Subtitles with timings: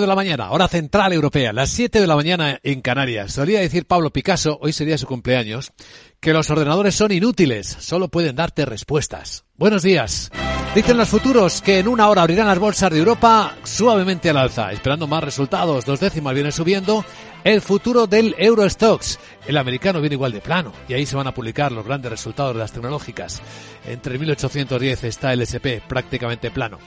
[0.00, 3.30] de la mañana, hora central europea, las 7 de la mañana en Canarias.
[3.30, 5.72] Solía decir Pablo Picasso, hoy sería su cumpleaños,
[6.18, 9.44] que los ordenadores son inútiles, solo pueden darte respuestas.
[9.56, 10.32] Buenos días.
[10.74, 14.72] Dicen los futuros que en una hora abrirán las bolsas de Europa suavemente al alza,
[14.72, 15.84] esperando más resultados.
[15.84, 17.04] Dos décimas viene subiendo.
[17.44, 19.20] El futuro del Eurostox.
[19.46, 22.52] El americano viene igual de plano y ahí se van a publicar los grandes resultados
[22.54, 23.40] de las tecnológicas.
[23.86, 26.80] Entre 1810 está el SP prácticamente plano.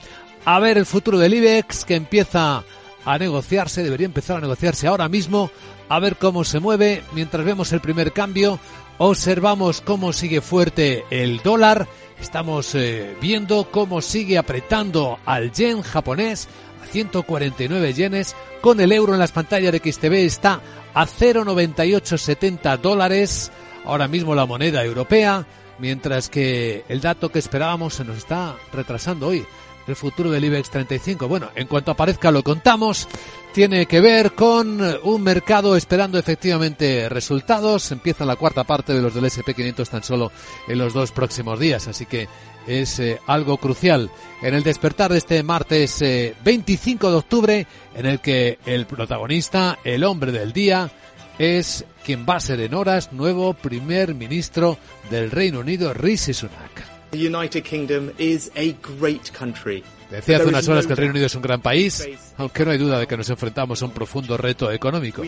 [0.44, 2.64] A ver el futuro del IBEX que empieza
[3.08, 5.50] a negociarse, debería empezar a negociarse ahora mismo,
[5.88, 7.02] a ver cómo se mueve.
[7.14, 8.60] Mientras vemos el primer cambio,
[8.98, 11.88] observamos cómo sigue fuerte el dólar,
[12.20, 16.48] estamos eh, viendo cómo sigue apretando al yen japonés
[16.82, 20.60] a 149 yenes, con el euro en las pantallas de XTV está
[20.92, 23.50] a 0,9870 dólares,
[23.86, 25.46] ahora mismo la moneda europea,
[25.78, 29.46] mientras que el dato que esperábamos se nos está retrasando hoy
[29.88, 31.28] el futuro del IBEX 35.
[31.28, 33.08] Bueno, en cuanto aparezca lo contamos.
[33.52, 37.90] Tiene que ver con un mercado esperando efectivamente resultados.
[37.90, 40.30] Empieza la cuarta parte de los del SP500 tan solo
[40.68, 41.88] en los dos próximos días.
[41.88, 42.28] Así que
[42.66, 44.10] es eh, algo crucial
[44.42, 46.00] en el despertar de este martes
[46.44, 50.90] 25 eh, de octubre en el que el protagonista, el hombre del día,
[51.38, 54.76] es quien va a ser en horas nuevo primer ministro
[55.10, 56.87] del Reino Unido, Rishi Sunak.
[57.10, 59.82] The United Kingdom is a great country.
[60.10, 62.06] Decía hace unas horas que el Reino Unido es un gran país,
[62.36, 65.22] aunque no hay duda de que nos enfrentamos a un profundo reto económico.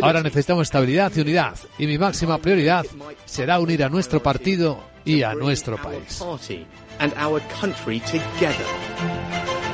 [0.00, 2.86] Ahora necesitamos estabilidad y unidad, y mi máxima prioridad
[3.26, 6.22] será unir a nuestro partido y a nuestro país.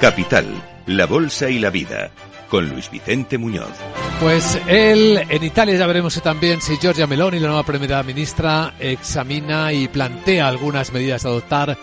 [0.01, 0.47] Capital,
[0.87, 2.11] la Bolsa y la Vida,
[2.49, 3.73] con Luis Vicente Muñoz.
[4.21, 9.73] Pues él, en Italia ya veremos también si Giorgia Meloni, la nueva primera ministra, examina
[9.73, 11.77] y plantea algunas medidas a adoptar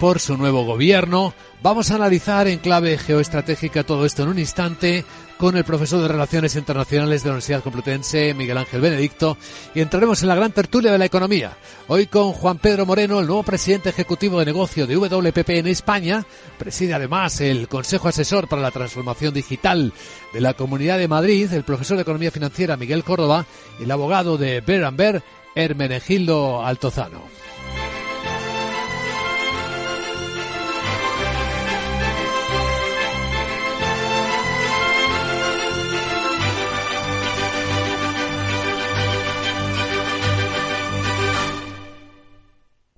[0.00, 1.34] por su nuevo gobierno.
[1.62, 5.04] Vamos a analizar en clave geoestratégica todo esto en un instante
[5.36, 9.36] con el profesor de Relaciones Internacionales de la Universidad Complutense, Miguel Ángel Benedicto,
[9.74, 11.54] y entraremos en la gran tertulia de la economía.
[11.86, 16.24] Hoy con Juan Pedro Moreno, el nuevo presidente ejecutivo de negocio de WPP en España,
[16.58, 19.92] preside además el Consejo Asesor para la Transformación Digital
[20.32, 23.44] de la Comunidad de Madrid, el profesor de Economía Financiera Miguel Córdoba
[23.78, 25.22] y el abogado de Bear,
[25.54, 27.49] Hermenegildo Altozano.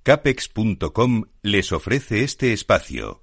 [0.05, 3.22] Capex.com les ofrece este espacio.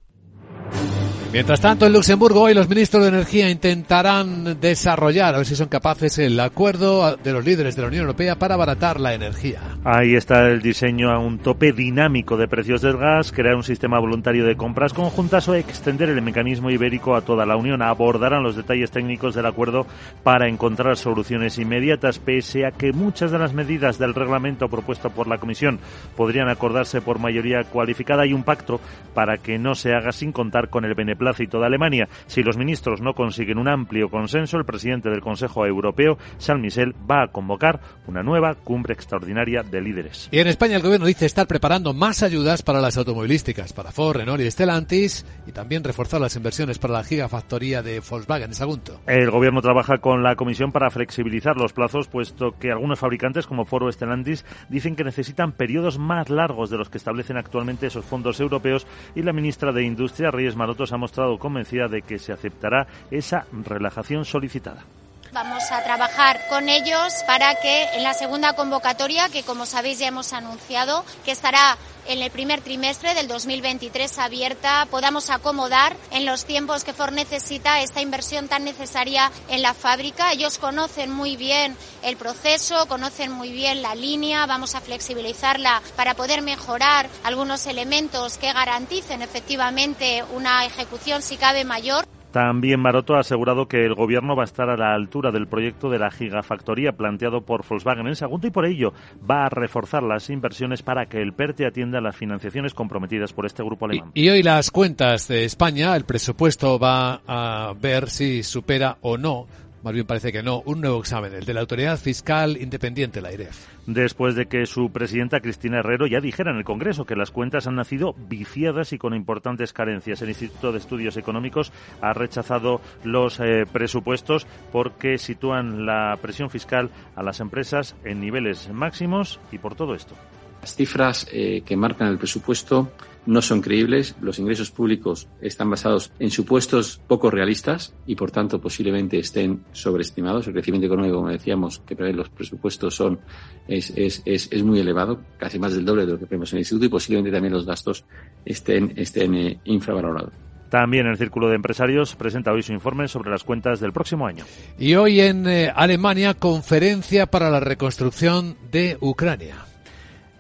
[1.33, 5.69] Mientras tanto, en Luxemburgo hoy los ministros de Energía intentarán desarrollar, a ver si son
[5.69, 9.61] capaces, el acuerdo de los líderes de la Unión Europea para abaratar la energía.
[9.85, 14.01] Ahí está el diseño a un tope dinámico de precios del gas, crear un sistema
[14.01, 17.81] voluntario de compras conjuntas o extender el mecanismo ibérico a toda la Unión.
[17.81, 19.87] Abordarán los detalles técnicos del acuerdo
[20.25, 25.29] para encontrar soluciones inmediatas, pese a que muchas de las medidas del reglamento propuesto por
[25.29, 25.79] la Comisión
[26.17, 28.25] podrían acordarse por mayoría cualificada.
[28.25, 28.81] Hay un pacto
[29.15, 32.09] para que no se haga sin contar con el beneficio beneplácito de Alemania.
[32.27, 36.95] Si los ministros no consiguen un amplio consenso, el presidente del Consejo Europeo, Charles Michel,
[37.09, 40.29] va a convocar una nueva cumbre extraordinaria de líderes.
[40.33, 44.17] Y en España el gobierno dice estar preparando más ayudas para las automovilísticas, para Ford,
[44.17, 49.01] Renault y Stellantis, y también reforzar las inversiones para la gigafactoría de Volkswagen en Sagunto.
[49.07, 53.67] El gobierno trabaja con la comisión para flexibilizar los plazos, puesto que algunos fabricantes como
[53.67, 58.05] Ford o Stellantis dicen que necesitan periodos más largos de los que establecen actualmente esos
[58.05, 62.33] fondos europeos y la ministra de Industria, Reyes Marotos, ha mostrado convencida de que se
[62.33, 64.85] aceptará esa relajación solicitada.
[65.33, 70.09] Vamos a trabajar con ellos para que en la segunda convocatoria, que como sabéis ya
[70.09, 76.47] hemos anunciado, que estará en el primer trimestre del 2023 abierta, podamos acomodar en los
[76.47, 80.33] tiempos que Ford necesita esta inversión tan necesaria en la fábrica.
[80.33, 86.15] Ellos conocen muy bien el proceso, conocen muy bien la línea, vamos a flexibilizarla para
[86.15, 92.05] poder mejorar algunos elementos que garanticen efectivamente una ejecución si cabe mayor.
[92.33, 95.91] También Maroto ha asegurado que el gobierno va a estar a la altura del proyecto
[95.91, 98.93] de la gigafactoría planteado por Volkswagen en segundo y por ello
[99.29, 103.63] va a reforzar las inversiones para que el PERTE atienda las financiaciones comprometidas por este
[103.63, 104.13] grupo alemán.
[104.15, 109.47] Y hoy las cuentas de España, el presupuesto va a ver si supera o no
[109.83, 113.33] más bien parece que no, un nuevo examen, el de la Autoridad Fiscal Independiente, la
[113.33, 113.67] IREF.
[113.87, 117.67] Después de que su presidenta Cristina Herrero ya dijera en el Congreso que las cuentas
[117.67, 120.21] han nacido viciadas y con importantes carencias.
[120.23, 126.91] El Instituto de Estudios Económicos ha rechazado los eh, presupuestos porque sitúan la presión fiscal
[127.17, 130.15] a las empresas en niveles máximos y por todo esto.
[130.61, 132.93] Las cifras eh, que marcan el presupuesto
[133.27, 134.15] no son creíbles.
[134.21, 140.47] Los ingresos públicos están basados en supuestos poco realistas y, por tanto, posiblemente estén sobreestimados.
[140.47, 143.21] El crecimiento económico, como decíamos, que prevén los presupuestos son,
[143.69, 146.59] es, es, es, es, muy elevado, casi más del doble de lo que prevemos en
[146.59, 148.05] el Instituto y posiblemente también los gastos
[148.45, 150.33] estén, estén eh, infravalorados.
[150.69, 154.45] También el Círculo de Empresarios presenta hoy su informe sobre las cuentas del próximo año.
[154.79, 159.70] Y hoy en eh, Alemania, conferencia para la reconstrucción de Ucrania.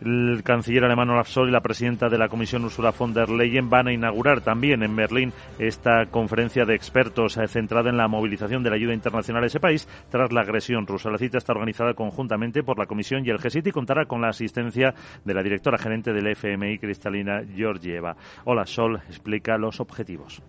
[0.00, 3.68] El canciller alemán Olaf Scholz y la presidenta de la Comisión Ursula von der Leyen
[3.68, 8.62] van a inaugurar también en Berlín esta conferencia de expertos eh, centrada en la movilización
[8.62, 11.10] de la ayuda internacional a ese país tras la agresión rusa.
[11.10, 14.28] La cita está organizada conjuntamente por la Comisión y el G7 y contará con la
[14.28, 18.16] asistencia de la directora gerente del FMI, Cristalina Georgieva.
[18.44, 20.42] Olaf Scholz explica los objetivos.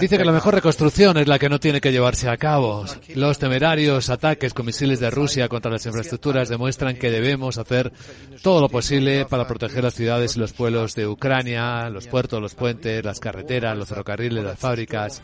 [0.00, 2.84] Dice que la mejor reconstrucción es la que no tiene que llevarse a cabo.
[3.14, 7.92] Los temerarios ataques con misiles de Rusia contra las infraestructuras demuestran que debemos hacer
[8.42, 12.54] todo lo posible para proteger las ciudades y los pueblos de Ucrania, los puertos, los
[12.54, 15.22] puentes, las carreteras, los ferrocarriles, las fábricas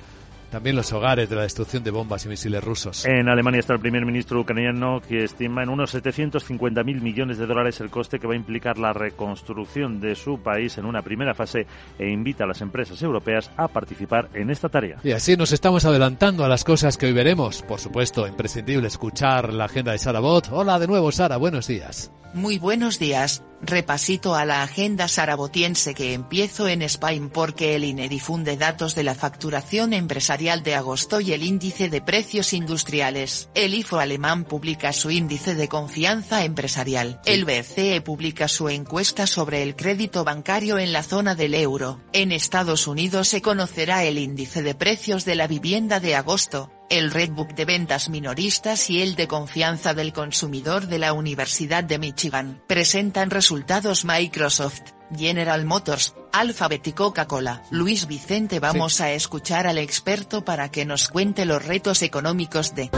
[0.55, 3.05] también los hogares de la destrucción de bombas y misiles rusos.
[3.07, 7.81] En Alemania está el primer ministro ucraniano que estima en unos 750.000 millones de dólares
[7.81, 11.67] el coste que va a implicar la reconstrucción de su país en una primera fase
[11.99, 14.99] e invita a las empresas europeas a participar en esta tarea.
[15.03, 17.63] Y así nos estamos adelantando a las cosas que hoy veremos.
[17.63, 20.51] Por supuesto, imprescindible escuchar la agenda de Sara Bot.
[20.53, 22.13] Hola de nuevo, Sara, buenos días.
[22.33, 23.43] Muy buenos días.
[23.67, 29.05] Repasito a la agenda sarabotiense que empiezo en Spain porque el INE difunde datos de
[29.05, 33.49] la facturación empresarial de agosto y el índice de precios industriales.
[33.55, 37.23] El IFO alemán publica su índice de confianza empresarial.
[37.25, 42.03] El BCE publica su encuesta sobre el crédito bancario en la zona del euro.
[42.13, 47.11] En Estados Unidos se conocerá el índice de precios de la vivienda de agosto el
[47.11, 52.63] Redbook de ventas minoristas y el de confianza del consumidor de la Universidad de Michigan
[52.67, 54.81] presentan resultados Microsoft,
[55.17, 57.63] General Motors, Alphabet y Coca-Cola.
[57.71, 62.91] Luis Vicente vamos a escuchar al experto para que nos cuente los retos económicos de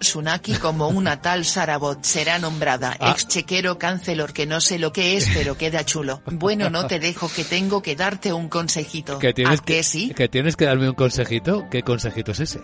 [0.00, 3.10] Sunaki como una tal Sarabot será nombrada Ah.
[3.12, 6.22] ex chequero cancelor que no sé lo que es pero queda chulo.
[6.26, 9.18] Bueno no te dejo que tengo que darte un consejito.
[9.18, 10.12] ¿Que tienes ¿A que sí?
[10.14, 11.64] que tienes que darme un consejito?
[11.70, 12.60] ¿Qué consejito es ese?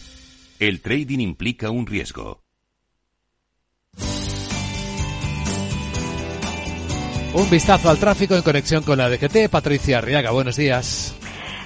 [0.61, 2.43] El trading implica un riesgo.
[7.33, 9.49] Un vistazo al tráfico en conexión con la DGT.
[9.49, 11.15] Patricia Arriaga, buenos días.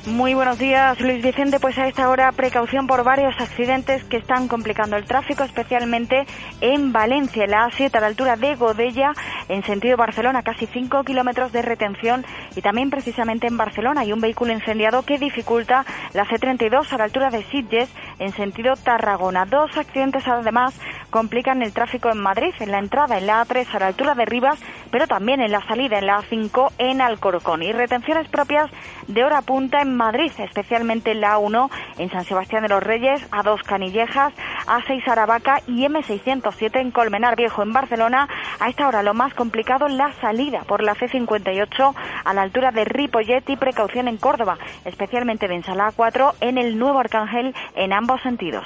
[0.07, 1.59] Muy buenos días, Luis Vicente.
[1.59, 6.27] Pues a esta hora precaución por varios accidentes que están complicando el tráfico, especialmente
[6.61, 9.13] en Valencia, en la A7 a la altura de Godella,
[9.49, 12.23] en sentido Barcelona, casi 5 kilómetros de retención
[12.55, 17.03] y también precisamente en Barcelona hay un vehículo incendiado que dificulta la C32 a la
[17.05, 17.89] altura de Sitges
[18.19, 19.45] en sentido Tarragona.
[19.45, 23.79] Dos accidentes además complican el tráfico en Madrid, en la entrada en la A3 a
[23.79, 24.59] la altura de Rivas,
[24.91, 27.63] pero también en la salida en la A5 en Alcorcón.
[27.63, 28.69] Y retenciones propias
[29.07, 33.29] de hora punta en Madrid, especialmente en la A1 en San Sebastián de los Reyes,
[33.31, 34.33] A2 Canillejas,
[34.67, 38.27] A6 Aravaca y M607 en Colmenar Viejo en Barcelona.
[38.59, 42.85] A esta hora lo más complicado la salida por la C58 a la altura de
[42.85, 48.21] Ripollet y precaución en Córdoba, especialmente en Sala 4 en el Nuevo Arcángel en ambos
[48.21, 48.65] sentidos.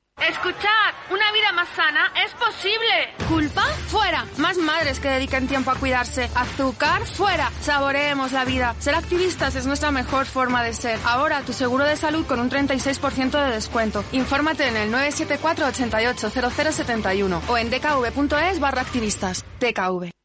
[0.29, 3.27] Escuchad, una vida más sana es posible.
[3.27, 3.63] ¿Culpa?
[3.87, 4.25] Fuera.
[4.37, 6.29] Más madres que dediquen tiempo a cuidarse.
[6.35, 7.05] Azúcar?
[7.07, 7.51] Fuera.
[7.61, 8.75] Saboreemos la vida.
[8.77, 10.99] Ser activistas es nuestra mejor forma de ser.
[11.05, 14.03] Ahora tu seguro de salud con un 36% de descuento.
[14.11, 19.43] Infórmate en el 974 88 0071 o en dkv.es barra activistas.
[19.59, 20.20] DKV.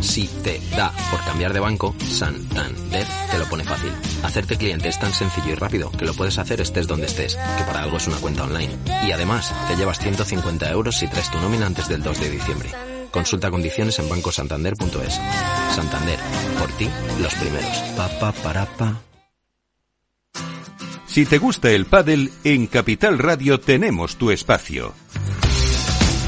[0.00, 3.92] Si te da por cambiar de banco, Santander te lo pone fácil.
[4.22, 7.64] Hacerte cliente es tan sencillo y rápido que lo puedes hacer estés donde estés, que
[7.64, 8.76] para algo es una cuenta online.
[9.06, 12.70] Y además, te llevas 150 euros si traes tu nómina antes del 2 de diciembre.
[13.10, 15.20] Consulta condiciones en bancosantander.es.
[15.74, 16.18] Santander,
[16.58, 16.88] por ti,
[17.20, 17.76] los primeros.
[17.96, 19.00] Pa, pa, para, pa.
[21.06, 24.94] Si te gusta el pádel, en Capital Radio tenemos tu espacio.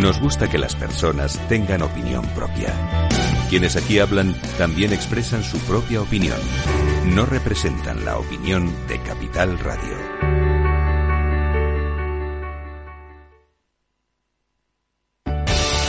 [0.00, 2.72] Nos gusta que las personas tengan opinión propia.
[3.50, 6.38] Quienes aquí hablan también expresan su propia opinión.
[7.06, 9.96] No representan la opinión de Capital Radio.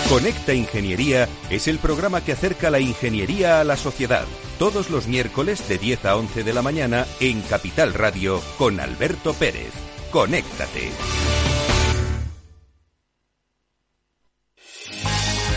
[0.10, 4.25] Conecta Ingeniería es el programa que acerca la ingeniería a la sociedad.
[4.58, 9.36] Todos los miércoles de 10 a 11 de la mañana en Capital Radio con Alberto
[9.36, 9.72] Pérez.
[10.10, 10.89] Conéctate.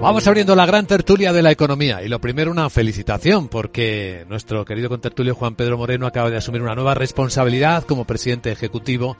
[0.00, 4.64] Vamos abriendo la gran tertulia de la economía y lo primero una felicitación porque nuestro
[4.64, 9.16] querido contertulio Juan Pedro Moreno acaba de asumir una nueva responsabilidad como presidente ejecutivo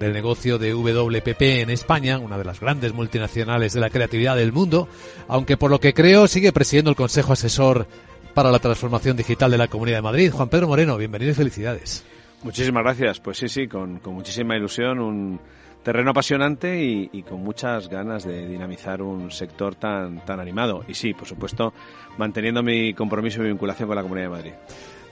[0.00, 4.52] del negocio de WPP en España, una de las grandes multinacionales de la creatividad del
[4.52, 4.88] mundo,
[5.28, 7.86] aunque por lo que creo sigue presidiendo el Consejo Asesor
[8.32, 10.32] para la Transformación Digital de la Comunidad de Madrid.
[10.32, 12.04] Juan Pedro Moreno, bienvenido y felicidades.
[12.42, 13.20] Muchísimas gracias.
[13.20, 15.40] Pues sí, sí, con, con muchísima ilusión, un
[15.84, 20.82] terreno apasionante y, con muchas ganas de dinamizar un sector tan, tan animado.
[20.88, 21.72] Y sí, por supuesto,
[22.18, 24.52] manteniendo mi compromiso y mi vinculación con la Comunidad de Madrid.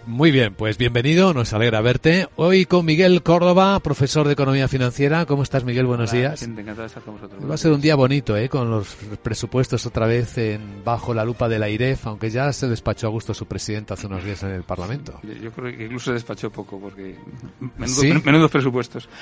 [0.06, 2.28] Muy bien, pues bienvenido, nos alegra verte.
[2.34, 5.26] Hoy con Miguel Córdoba, profesor de Economía Financiera.
[5.26, 5.86] ¿Cómo estás, Miguel?
[5.86, 6.42] Buenos Hola, días.
[6.42, 7.48] Encantado de estar con vosotros.
[7.48, 8.48] Va a ser un día bonito, ¿eh?
[8.48, 12.68] Con los presupuestos otra vez en, bajo la lupa de la IREF, aunque ya se
[12.68, 15.20] despachó a gusto su presidente hace unos días en el Parlamento.
[15.40, 17.14] Yo creo que incluso se despachó poco, porque
[17.60, 18.12] menudo, ¿Sí?
[18.24, 19.08] menudos presupuestos.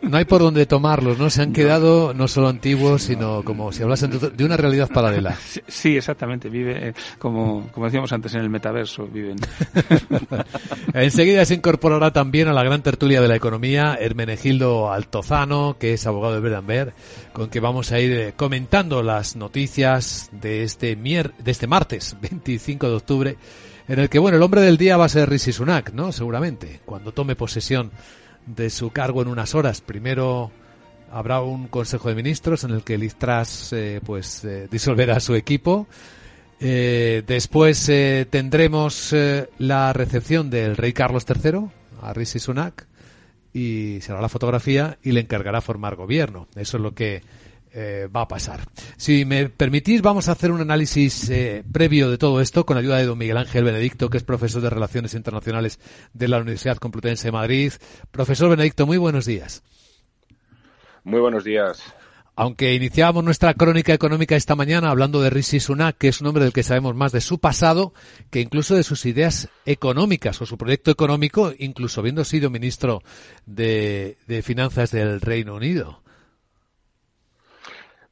[0.00, 1.28] No hay por dónde tomarlos, ¿no?
[1.28, 5.36] Se han quedado no solo antiguos, sino como si hablasen de, una realidad paralela.
[5.44, 6.48] Sí, sí, exactamente.
[6.48, 9.06] Vive, eh, como, como decíamos antes, en el metaverso.
[9.06, 9.36] Viven.
[10.94, 16.06] Enseguida se incorporará también a la gran tertulia de la economía Hermenegildo Altozano, que es
[16.06, 16.94] abogado de Berenber,
[17.32, 22.88] con que vamos a ir eh, comentando las noticias de este, de este martes 25
[22.88, 23.36] de octubre,
[23.88, 26.12] en el que, bueno, el hombre del día va a ser Rishi Sunak, ¿no?
[26.12, 27.90] Seguramente, cuando tome posesión
[28.46, 29.80] de su cargo en unas horas.
[29.80, 30.50] Primero
[31.10, 35.34] habrá un Consejo de Ministros en el que Liz Truss, eh, pues, eh, disolverá su
[35.34, 35.86] equipo.
[36.60, 41.66] Eh, después eh, tendremos eh, la recepción del rey Carlos III
[42.02, 42.86] a Rishi Sunak
[43.52, 46.48] y será la fotografía y le encargará formar gobierno.
[46.56, 47.22] Eso es lo que
[47.76, 48.60] eh, va a pasar.
[48.96, 52.98] Si me permitís, vamos a hacer un análisis eh, previo de todo esto con ayuda
[52.98, 55.80] de don Miguel Ángel Benedicto, que es profesor de Relaciones Internacionales
[56.12, 57.72] de la Universidad Complutense de Madrid.
[58.12, 59.64] Profesor Benedicto, muy buenos días.
[61.02, 61.82] Muy buenos días.
[62.36, 66.42] Aunque iniciábamos nuestra crónica económica esta mañana hablando de Rishi Sunak, que es un hombre
[66.42, 67.92] del que sabemos más de su pasado
[68.30, 73.02] que incluso de sus ideas económicas o su proyecto económico, incluso habiendo sido ministro
[73.46, 76.02] de, Finanzas del Reino Unido.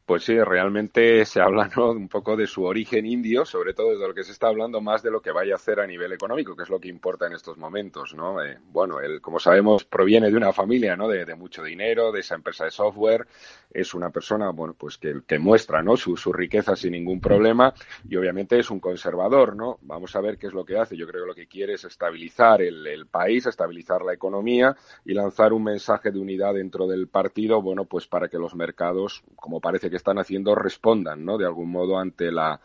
[0.06, 1.92] Pues sí, realmente se habla ¿no?
[1.92, 5.02] un poco de su origen indio, sobre todo de lo que se está hablando más
[5.02, 7.32] de lo que vaya a hacer a nivel económico, que es lo que importa en
[7.32, 8.42] estos momentos, ¿no?
[8.42, 11.08] Eh, bueno, él, como sabemos, proviene de una familia, ¿no?
[11.08, 13.26] De, mucho dinero, de esa empresa de software,
[13.74, 15.96] es una persona, bueno, pues que, que muestra, ¿no?
[15.96, 17.74] Su, riqueza sin ningún problema
[18.08, 19.78] y obviamente es un conservador, ¿no?
[19.82, 20.96] Vamos a ver qué es lo que hace.
[20.96, 25.14] Yo creo que lo que quiere es estabilizar el, el país, estabilizar la economía y
[25.14, 29.60] lanzar un mensaje de unidad dentro del partido, bueno, pues para que los mercados, como
[29.60, 31.38] parece que están haciendo respondan, ¿no?
[31.38, 32.60] De algún modo ante la,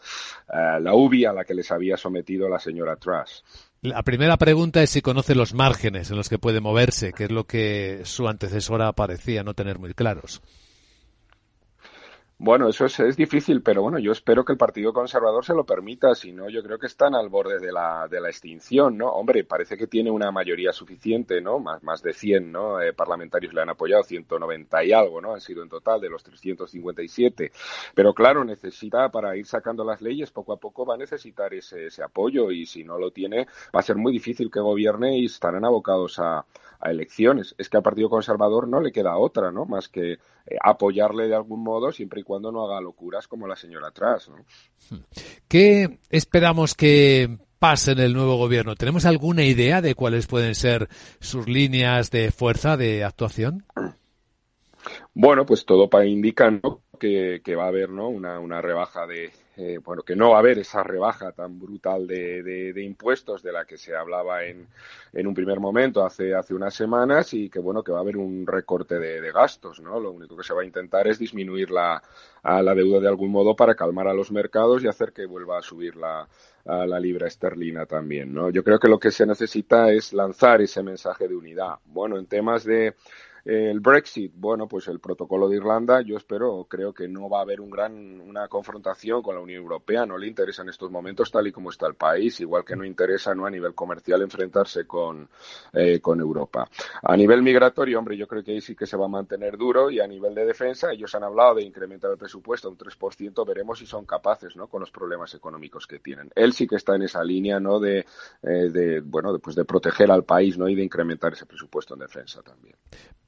[0.50, 3.44] uh, la UBI a la que les había sometido la señora Truss.
[3.82, 7.32] La primera pregunta es si conoce los márgenes en los que puede moverse, que es
[7.32, 10.42] lo que su antecesora parecía no tener muy claros.
[12.40, 15.66] Bueno, eso es, es, difícil, pero bueno, yo espero que el Partido Conservador se lo
[15.66, 19.08] permita, si no, yo creo que están al borde de la, de la extinción, ¿no?
[19.08, 21.58] Hombre, parece que tiene una mayoría suficiente, ¿no?
[21.58, 22.80] Más, más de 100, ¿no?
[22.80, 25.34] Eh, parlamentarios le han apoyado, 190 y algo, ¿no?
[25.34, 27.52] Han sido en total de los 357.
[27.96, 31.88] Pero claro, necesita, para ir sacando las leyes, poco a poco va a necesitar ese,
[31.88, 35.26] ese apoyo y si no lo tiene, va a ser muy difícil que gobierne y
[35.26, 36.46] estarán abocados a,
[36.80, 37.56] a elecciones.
[37.58, 39.66] Es que al Partido Conservador no le queda otra, ¿no?
[39.66, 40.20] Más que eh,
[40.64, 44.38] apoyarle de algún modo siempre y cuando no haga locuras como la señora atrás, ¿no?
[45.48, 48.76] ¿Qué esperamos que pase en el nuevo gobierno?
[48.76, 53.66] ¿Tenemos alguna idea de cuáles pueden ser sus líneas de fuerza de actuación?
[55.14, 56.82] Bueno, pues todo para indicar ¿no?
[57.00, 58.08] que, que, va a haber ¿no?
[58.08, 62.06] una, una rebaja de, eh, bueno, que no va a haber esa rebaja tan brutal
[62.06, 64.68] de, de, impuestos de la que se hablaba en,
[65.14, 68.18] en, un primer momento hace, hace unas semanas y que, bueno, que va a haber
[68.18, 70.00] un recorte de, de gastos, ¿no?
[70.00, 72.04] Lo único que se va a intentar es disminuir la,
[72.44, 75.58] a la deuda de algún modo para calmar a los mercados y hacer que vuelva
[75.58, 76.28] a subir la,
[76.68, 78.50] a la libra esterlina también, ¿no?
[78.52, 81.80] Yo creo que lo que se necesita es lanzar ese mensaje de unidad.
[81.86, 82.94] Bueno, en temas de
[83.48, 87.44] el Brexit, bueno, pues el protocolo de Irlanda, yo espero, creo que no va a
[87.44, 91.32] haber un gran, una confrontación con la Unión Europea, no le interesa en estos momentos
[91.32, 94.86] tal y como está el país, igual que no interesa no a nivel comercial enfrentarse
[94.86, 95.30] con,
[95.72, 96.70] eh, con Europa.
[97.02, 99.90] A nivel migratorio, hombre, yo creo que ahí sí que se va a mantener duro
[99.90, 103.48] y a nivel de defensa, ellos han hablado de incrementar el presupuesto a un 3%,
[103.48, 104.68] veremos si son capaces, ¿no?
[104.68, 106.30] Con los problemas económicos que tienen.
[106.36, 107.80] Él sí que está en esa línea, ¿no?
[107.80, 108.00] De,
[108.44, 110.68] eh, de bueno, de, pues de proteger al país, ¿no?
[110.68, 112.76] Y de incrementar ese presupuesto en defensa también.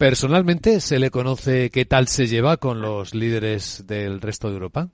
[0.10, 4.88] Personalmente, ¿se le conoce qué tal se lleva con los líderes del resto de Europa?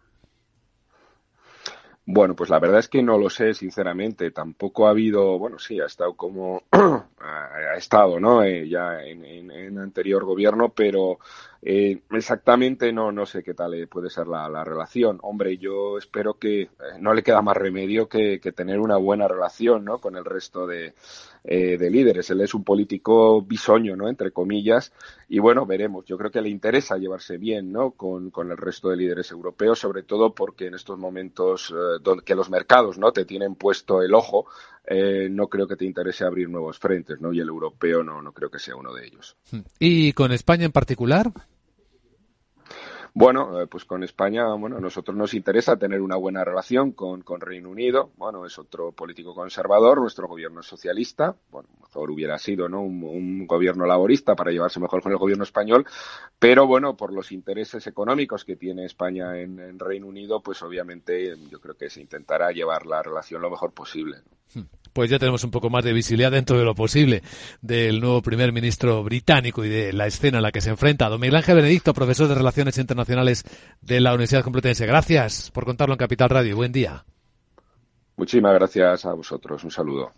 [2.05, 4.31] Bueno, pues la verdad es que no lo sé, sinceramente.
[4.31, 8.43] Tampoco ha habido, bueno, sí, ha estado como, ha estado, ¿no?
[8.43, 11.19] Eh, ya en, en, en, anterior gobierno, pero
[11.67, 15.17] Eh, exactamente no, no sé qué tal puede ser la, la relación.
[15.23, 19.97] Hombre, yo espero que no le queda más remedio que, tener una buena relación ¿no?
[19.97, 20.93] con el resto de,
[21.43, 22.29] eh, de líderes.
[22.29, 24.07] Él es un político bisoño, ¿no?
[24.07, 24.93] Entre comillas.
[25.27, 26.05] Y bueno, veremos.
[26.05, 27.91] Yo creo que le interesa llevarse bien, ¿no?
[27.91, 32.35] Con, con el resto de líderes europeos, sobre todo porque en estos momentos eh, que
[32.35, 33.11] los mercados, ¿no?
[33.11, 34.45] Te tienen puesto el ojo,
[34.85, 37.33] eh, no creo que te interese abrir nuevos frentes, ¿no?
[37.33, 39.35] Y el europeo no, no creo que sea uno de ellos.
[39.79, 41.31] ¿Y con España en particular?
[43.17, 47.21] Bueno, eh, pues con España, bueno, a nosotros nos interesa tener una buena relación con,
[47.21, 48.11] con, Reino Unido.
[48.17, 51.33] Bueno, es otro político conservador, nuestro gobierno es socialista.
[51.49, 52.81] Bueno, mejor hubiera sido, ¿no?
[52.81, 55.85] Un, un, gobierno laborista para llevarse mejor con el gobierno español.
[56.37, 61.37] Pero bueno, por los intereses económicos que tiene España en, en Reino Unido, pues obviamente
[61.49, 64.17] yo creo que se intentará llevar la relación lo mejor posible.
[64.25, 64.61] ¿no?
[64.61, 67.21] Hmm pues ya tenemos un poco más de visibilidad dentro de lo posible
[67.61, 71.09] del nuevo primer ministro británico y de la escena a la que se enfrenta.
[71.09, 73.43] Don Miguel Ángel Benedicto, profesor de Relaciones Internacionales
[73.81, 74.85] de la Universidad Complutense.
[74.85, 76.55] Gracias por contarlo en Capital Radio.
[76.55, 77.03] Buen día.
[78.15, 79.65] Muchísimas gracias a vosotros.
[79.65, 80.13] Un saludo.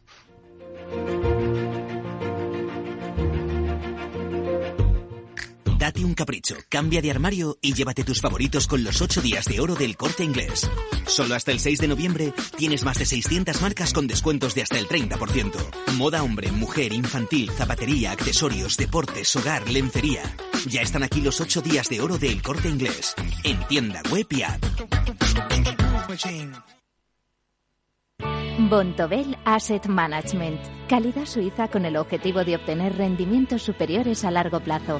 [5.87, 9.61] Date un capricho, cambia de armario y llévate tus favoritos con los 8 días de
[9.61, 10.69] oro del corte inglés.
[11.05, 14.77] Solo hasta el 6 de noviembre tienes más de 600 marcas con descuentos de hasta
[14.77, 15.53] el 30%.
[15.93, 20.23] Moda hombre, mujer, infantil, zapatería, accesorios, deportes, hogar, lencería.
[20.65, 23.15] Ya están aquí los 8 días de oro del corte inglés.
[23.45, 24.61] En tienda web y app.
[28.69, 30.59] Bontobel Asset Management.
[30.89, 34.99] Calidad suiza con el objetivo de obtener rendimientos superiores a largo plazo.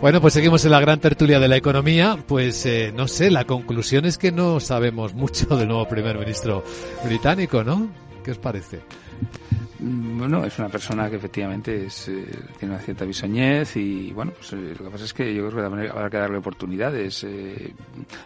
[0.00, 2.16] Bueno, pues seguimos en la gran tertulia de la economía.
[2.26, 6.64] Pues eh, no sé, la conclusión es que no sabemos mucho del nuevo primer ministro
[7.04, 7.90] británico, ¿no?
[8.24, 8.80] ¿Qué os parece?
[9.78, 12.26] Bueno, es una persona que efectivamente es, eh,
[12.58, 15.70] tiene una cierta bisoñez y bueno, pues eh, lo que pasa es que yo creo
[15.70, 17.24] que habrá que darle oportunidades.
[17.24, 17.74] Eh,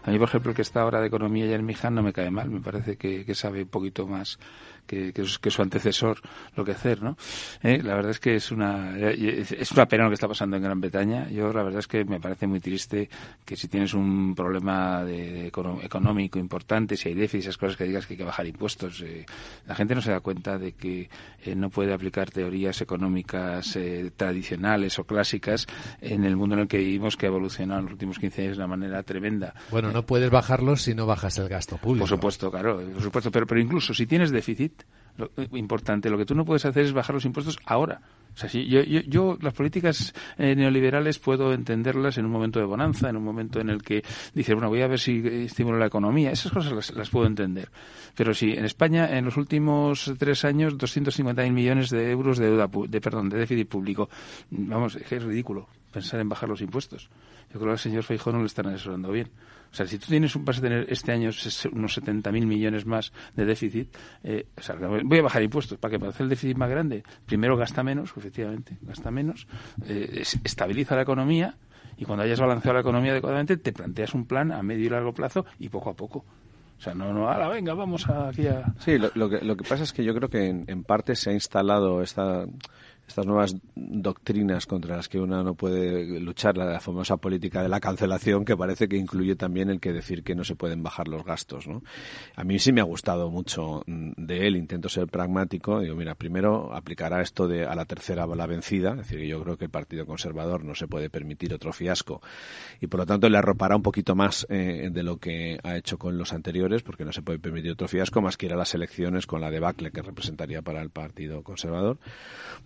[0.05, 2.31] a mí, por ejemplo, el que está ahora de economía, y Mijan, no me cae
[2.31, 4.39] mal, me parece que sabe un poquito más
[4.87, 6.21] que, que, que, su antecesor
[6.57, 7.17] lo que hacer, ¿no?
[7.63, 10.63] Eh, la verdad es que es una es una pena lo que está pasando en
[10.63, 11.29] Gran Bretaña.
[11.31, 13.09] Yo la verdad es que me parece muy triste
[13.45, 17.85] que si tienes un problema de, de económico importante, si hay déficit, esas cosas que
[17.85, 19.27] digas que hay que bajar impuestos, eh,
[19.67, 21.09] la gente no se da cuenta de que
[21.45, 25.67] eh, no puede aplicar teorías económicas eh, tradicionales o clásicas
[26.01, 28.57] en el mundo en el que vivimos que ha evolucionado en los últimos 15 años
[28.57, 29.55] de una manera tremenda.
[29.71, 32.03] Bueno, no puedes bajarlos si no bajas el gasto público.
[32.03, 34.74] Por supuesto, claro, por supuesto, pero, pero incluso si tienes déficit,
[35.17, 36.11] lo, importante.
[36.11, 38.01] Lo que tú no puedes hacer es bajar los impuestos ahora.
[38.35, 42.59] O sea, si yo, yo, yo las políticas eh, neoliberales puedo entenderlas en un momento
[42.59, 44.03] de bonanza, en un momento en el que
[44.35, 46.33] dice, bueno, voy a ver si estimulo la economía.
[46.33, 47.69] Esas cosas las, puedo entender.
[48.17, 52.69] Pero si en España, en los últimos tres años, 250.000 millones de euros de deuda,
[52.89, 54.09] de, perdón, de déficit público,
[54.51, 57.09] vamos, es ridículo pensar en bajar los impuestos.
[57.53, 59.31] Yo creo que al señor Feijóo no le están asesorando bien.
[59.75, 61.31] O sea, si tú tienes vas a tener este año
[61.73, 65.79] unos 70.000 millones más de déficit, eh, o sea, voy a bajar impuestos.
[65.79, 67.03] ¿Para que Para hacer el déficit más grande.
[67.27, 69.49] Primero gasta menos, efectivamente, gasta menos,
[69.85, 71.57] eh, estabiliza la economía
[71.97, 75.13] y cuando hayas balanceado la economía adecuadamente te planteas un plan a medio y largo
[75.13, 76.25] plazo y poco a poco.
[76.79, 78.73] O sea, no, no, ala, venga, vamos aquí a...
[78.79, 81.17] Sí, lo, lo, que, lo que pasa es que yo creo que en, en parte
[81.17, 82.47] se ha instalado esta
[83.07, 87.81] estas nuevas doctrinas contra las que uno no puede luchar, la, famosa política de la
[87.81, 91.25] cancelación, que parece que incluye también el que decir que no se pueden bajar los
[91.25, 91.67] gastos.
[91.67, 91.83] ¿no?
[92.37, 95.81] A mí sí me ha gustado mucho de él, intento ser pragmático.
[95.81, 99.57] Digo, mira, primero aplicará esto de a la tercera la vencida, es decir, yo creo
[99.57, 102.21] que el Partido Conservador no se puede permitir otro fiasco
[102.81, 105.99] y por lo tanto le arropará un poquito más eh, de lo que ha hecho
[105.99, 108.75] con los anteriores, porque no se puede permitir otro fiasco, más que ir a las
[108.75, 111.99] elecciones con la debacle que representaría para el Partido Conservador.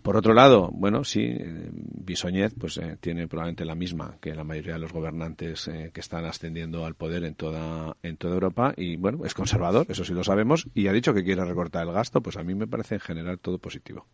[0.03, 4.35] Por otro otro lado, bueno, sí, eh, Bisoñez pues eh, tiene probablemente la misma que
[4.35, 8.35] la mayoría de los gobernantes eh, que están ascendiendo al poder en toda en toda
[8.35, 11.87] Europa y bueno, es conservador, eso sí lo sabemos y ha dicho que quiere recortar
[11.87, 14.07] el gasto, pues a mí me parece en general todo positivo.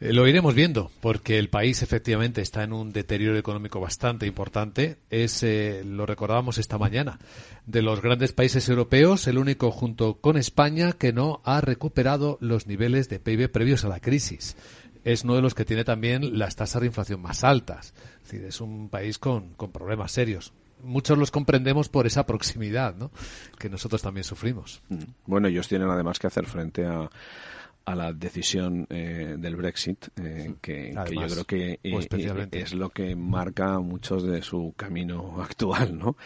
[0.00, 4.98] Lo iremos viendo, porque el país efectivamente está en un deterioro económico bastante importante.
[5.10, 5.44] Es,
[5.84, 7.18] lo recordábamos esta mañana,
[7.66, 12.68] de los grandes países europeos, el único junto con España que no ha recuperado los
[12.68, 14.56] niveles de PIB previos a la crisis.
[15.10, 17.94] Es uno de los que tiene también las tasas de inflación más altas.
[18.18, 22.94] Es decir, es un país con, con problemas serios muchos los comprendemos por esa proximidad,
[22.94, 23.10] ¿no?
[23.58, 24.80] Que nosotros también sufrimos.
[24.88, 25.02] Mm.
[25.26, 27.10] Bueno, ellos tienen además que hacer frente a
[27.88, 33.16] a la decisión eh, del Brexit, eh, que, yo creo que eh, es lo que
[33.16, 36.16] marca muchos de su camino actual, ¿no?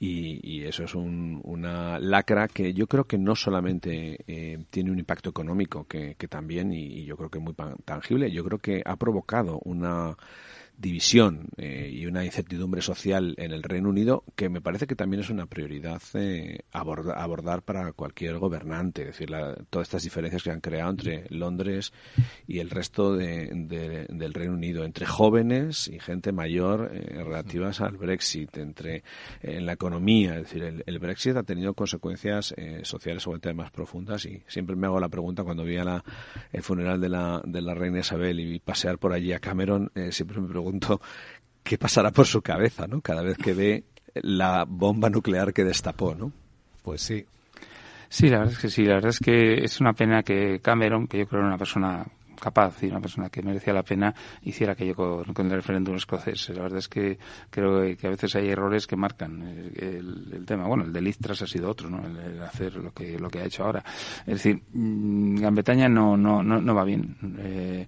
[0.00, 5.86] Y, eso es una lacra que yo creo que no solamente tiene un impacto económico,
[5.86, 10.16] que, también, y yo creo que muy tangible, yo creo que ha provocado una
[10.76, 15.22] división eh, y una incertidumbre social en el Reino Unido que me parece que también
[15.22, 19.30] es una prioridad eh, abordar, para cualquier gobernante, es decir,
[19.70, 21.92] todas estas diferencias que han creado entre Londres
[22.46, 28.56] y el resto del Reino Unido, entre jóvenes y gente mayor eh, relativas al Brexit,
[28.56, 29.04] entre
[29.42, 34.42] en la economía, es decir, el, Brexit ha tenido consecuencias sociales sobre más profundas y
[34.46, 36.04] siempre me hago la pregunta cuando vi a la,
[36.52, 40.40] el funeral de la, de la reina Isabel y pasear por allí a Cameron, siempre
[40.40, 41.00] me pregunto pregunto
[41.62, 43.00] qué pasará por su cabeza, ¿no?
[43.00, 46.32] Cada vez que ve la bomba nuclear que destapó, ¿no?
[46.82, 47.24] Pues sí.
[48.08, 48.84] Sí, la verdad es que sí.
[48.84, 52.06] La verdad es que es una pena que Cameron, que yo creo era una persona
[52.40, 56.48] capaz y una persona que merecía la pena hiciera aquello con, con el referéndum escocés.
[56.50, 57.18] La verdad es que
[57.50, 60.66] creo que a veces hay errores que marcan el, tema.
[60.66, 62.04] Bueno, el de Listras ha sido otro, ¿no?
[62.06, 63.82] El, hacer lo que lo que ha hecho ahora.
[64.26, 67.16] Es decir, mm, Gran Bretaña no no no, no va bien.
[67.38, 67.86] Eh,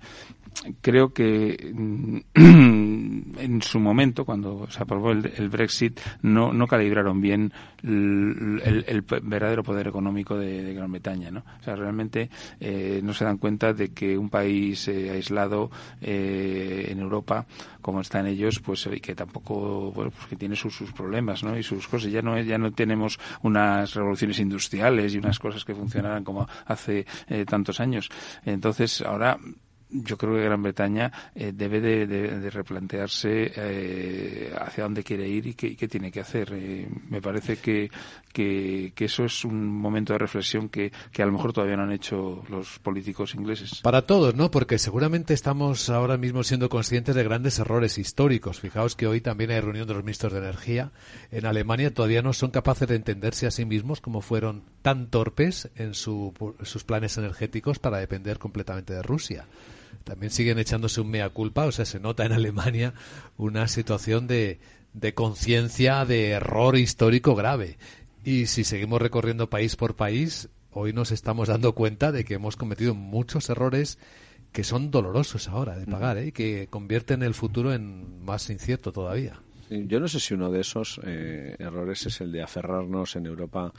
[0.81, 2.19] creo que mm,
[3.39, 10.37] en su momento, cuando se aprobó el, Brexit, no, calibraron bien el, verdadero poder económico
[10.37, 11.31] de, Gran Bretaña.
[11.31, 11.45] ¿no?
[11.61, 16.87] O sea, realmente eh, no se dan cuenta de que un país eh, aislado eh,
[16.89, 17.47] en Europa,
[17.81, 21.57] como están ellos, pues que tampoco, bueno, pues que tiene sus, sus problemas ¿no?
[21.57, 22.11] y sus cosas.
[22.11, 27.07] Ya no, ya no tenemos unas revoluciones industriales y unas cosas que funcionaran como hace
[27.47, 28.09] tantos años.
[28.45, 29.39] Entonces, ahora
[29.89, 35.55] yo creo que Gran Bretaña eh, debe de, replantearse eh, hacia dónde quiere ir y
[35.55, 36.53] qué, tiene que hacer.
[36.53, 37.91] Eh, me parece que,
[38.33, 42.43] que, eso es un momento de reflexión que, a lo mejor todavía no han hecho
[42.49, 43.81] los políticos ingleses.
[43.83, 44.51] Para todos, ¿no?
[44.51, 48.61] Porque seguramente estamos ahora mismo siendo conscientes de grandes errores históricos.
[48.61, 50.91] Fijaos que hoy también hay reunión de los ministros de Energía.
[51.31, 55.71] En Alemania todavía no son capaces de entenderse a sí mismos como fueron tan torpes
[55.77, 56.33] en sus
[56.85, 59.47] planes energéticos para depender completamente de Rusia
[60.05, 62.95] también siguen echándose un mea culpa, o sea, se nota en Alemania
[63.37, 64.61] una situación de,
[64.93, 67.79] de conciencia de error histórico grave.
[68.25, 72.57] Y si seguimos recorriendo país por país, hoy nos estamos dando cuenta de que hemos
[72.57, 73.99] cometido muchos errores
[74.53, 76.29] que son dolorosos ahora de pagar ¿eh?
[76.29, 79.43] y que convierten el futuro en más incierto todavía.
[79.69, 83.73] Yo no sé si uno de esos eh, errores es el de aferrarnos en Europa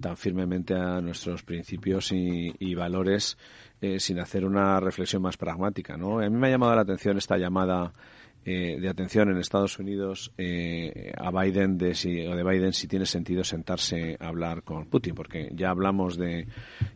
[0.00, 3.36] tan firmemente a nuestros principios y valores
[3.82, 5.96] eh, sin hacer una reflexión más pragmática.
[5.96, 6.18] ¿no?
[6.20, 7.94] A mí me ha llamado la atención esta llamada
[8.44, 12.88] eh, de atención en Estados Unidos eh, a Biden de si, o de Biden si
[12.88, 16.46] tiene sentido sentarse a hablar con Putin, porque ya hablamos de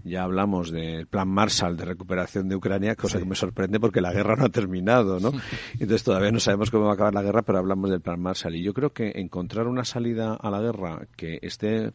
[0.04, 4.12] ya hablamos del plan Marshall de recuperación de Ucrania, cosa que me sorprende porque la
[4.12, 5.32] guerra no ha terminado, ¿no?
[5.74, 8.56] Entonces todavía no sabemos cómo va a acabar la guerra, pero hablamos del plan Marshall
[8.56, 11.92] y yo creo que encontrar una salida a la guerra que esté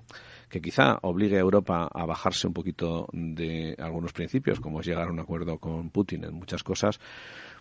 [0.50, 5.08] que quizá obligue a Europa a bajarse un poquito de algunos principios, como es llegar
[5.08, 7.00] a un acuerdo con Putin en muchas cosas,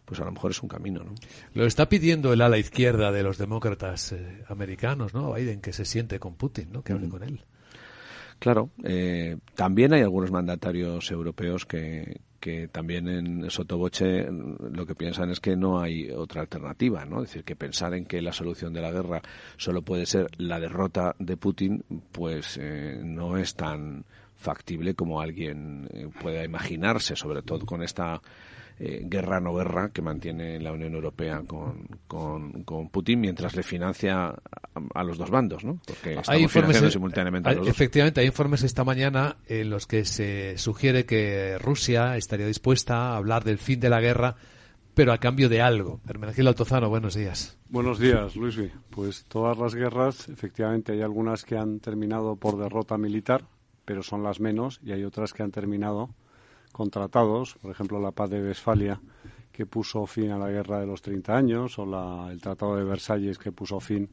[0.09, 1.15] pues a lo mejor es un camino, ¿no?
[1.53, 5.35] Lo está pidiendo el ala izquierda de los demócratas eh, americanos, ¿no?
[5.35, 6.83] Biden, que se siente con Putin, ¿no?
[6.83, 7.11] Que hable mm.
[7.11, 7.41] con él.
[8.39, 15.29] Claro, eh, también hay algunos mandatarios europeos que, que también en Sotoboche lo que piensan
[15.31, 17.23] es que no hay otra alternativa, ¿no?
[17.23, 19.21] Es decir, que pensar en que la solución de la guerra
[19.59, 24.07] solo puede ser la derrota de Putin, pues eh, no es tan
[24.39, 28.23] factible como alguien eh, pueda imaginarse, sobre todo con esta
[28.79, 34.33] eh, guerra no guerra que mantiene la Unión Europea con, con, Putin mientras le financia
[34.95, 35.81] a, los dos bandos, ¿no?
[35.85, 40.57] Porque hay informes, simultáneamente a los Efectivamente, hay informes esta mañana en los que se
[40.57, 44.37] sugiere que Rusia estaría dispuesta a hablar del fin de la guerra
[44.99, 46.01] pero a cambio de algo.
[46.09, 47.57] Hermenegildo Altozano, buenos días.
[47.69, 48.59] Buenos días, Luis.
[48.91, 53.45] Pues todas las guerras, efectivamente, hay algunas que han terminado por derrota militar,
[53.89, 56.11] pero son las menos, y hay otras que han terminado
[56.73, 59.01] con tratados, por ejemplo la paz de Westfalia,
[59.51, 62.85] que puso fin a la guerra de los 30 años, o la, el Tratado de
[62.85, 64.07] Versalles que puso fin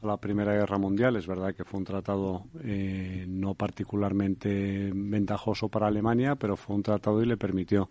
[0.00, 1.16] a la Primera Guerra Mundial.
[1.16, 6.84] Es verdad que fue un tratado eh, no particularmente ventajoso para Alemania, pero fue un
[6.84, 7.88] tratado y le permitió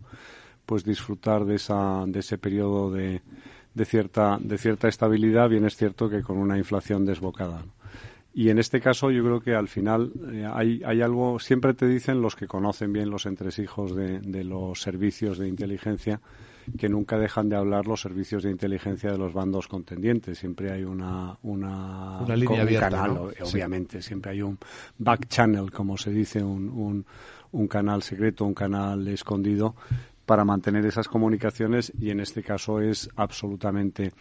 [0.65, 3.21] pues disfrutar de esa de ese periodo de,
[3.73, 5.49] de cierta de cierta estabilidad.
[5.49, 7.65] Bien es cierto que con una inflación desbocada.
[8.33, 11.87] Y en este caso yo creo que al final eh, hay, hay, algo, siempre te
[11.87, 16.21] dicen los que conocen bien los entresijos de, de, los servicios de inteligencia,
[16.77, 20.37] que nunca dejan de hablar los servicios de inteligencia de los bandos contendientes.
[20.37, 23.21] Siempre hay una, una, una línea abierta, canal, ¿no?
[23.41, 24.01] obviamente.
[24.01, 24.09] Sí.
[24.09, 24.59] Siempre hay un
[24.99, 27.05] back channel, como se dice, un, un,
[27.51, 29.75] un canal secreto, un canal escondido
[30.29, 34.13] para mantener esas comunicaciones y en este caso es absolutamente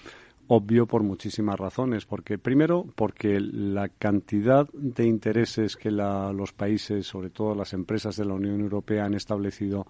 [0.48, 2.04] obvio por muchísimas razones.
[2.04, 8.16] Porque, primero, porque la cantidad de intereses que la, los países, sobre todo las empresas
[8.16, 9.86] de la Unión Europea, han establecido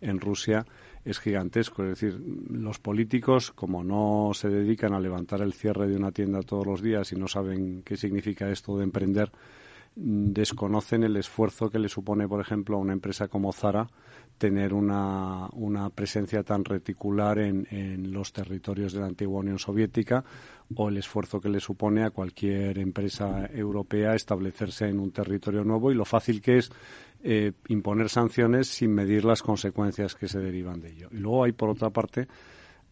[0.00, 0.66] en Rusia
[1.04, 1.82] es gigantesco.
[1.84, 2.20] Es decir,
[2.50, 6.82] los políticos, como no se dedican a levantar el cierre de una tienda todos los
[6.82, 9.30] días y no saben qué significa esto de emprender,
[10.02, 13.86] desconocen el esfuerzo que le supone, por ejemplo, a una empresa como Zara
[14.38, 20.24] tener una, una presencia tan reticular en, en, los territorios de la antigua Unión Soviética
[20.74, 25.92] o el esfuerzo que le supone a cualquier empresa europea establecerse en un territorio nuevo
[25.92, 26.72] y lo fácil que es
[27.22, 31.08] eh, imponer sanciones sin medir las consecuencias que se derivan de ello.
[31.12, 32.26] Y luego hay, por otra parte,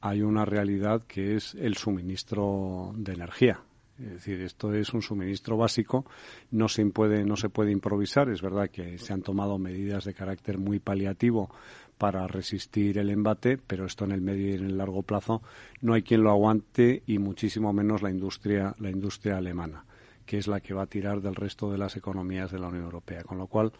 [0.02, 3.62] hay una realidad que es el suministro de energía.
[3.98, 6.04] Es decir, esto es un suministro básico,
[6.52, 8.28] no se puede, no se puede improvisar.
[8.28, 11.50] Es verdad que se han tomado medidas de carácter muy paliativo
[11.98, 15.42] para resistir el embate, pero esto en el medio y en el largo plazo
[15.80, 19.84] no hay quien lo aguante y muchísimo menos la industria, la industria alemana,
[20.24, 22.84] que es la que va a tirar del resto de las economías de la Unión
[22.84, 23.24] Europea.
[23.24, 23.72] Con lo cual,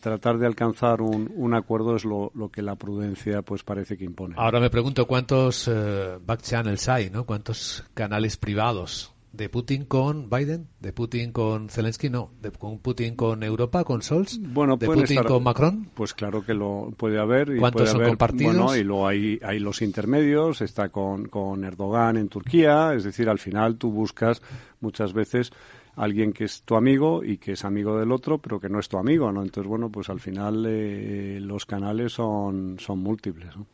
[0.00, 4.04] tratar de alcanzar un, un acuerdo es lo, lo, que la prudencia pues parece que
[4.04, 4.34] impone.
[4.38, 7.26] Ahora me pregunto cuántos uh, back channels hay, ¿no?
[7.26, 13.16] ¿Cuántos canales privados de Putin con Biden, de Putin con Zelensky, no, de con Putin
[13.16, 15.88] con Europa, con Scholz, bueno, de Putin estar, con Macron.
[15.94, 17.50] Pues claro que lo puede haber.
[17.56, 18.56] Y ¿Cuántos puede son haber, compartidos?
[18.56, 23.28] Bueno, y luego hay, hay los intermedios, está con, con Erdogan en Turquía, es decir,
[23.28, 24.42] al final tú buscas
[24.80, 25.50] muchas veces
[25.96, 28.88] alguien que es tu amigo y que es amigo del otro, pero que no es
[28.88, 29.42] tu amigo, ¿no?
[29.42, 33.66] Entonces, bueno, pues al final eh, los canales son, son múltiples, ¿no?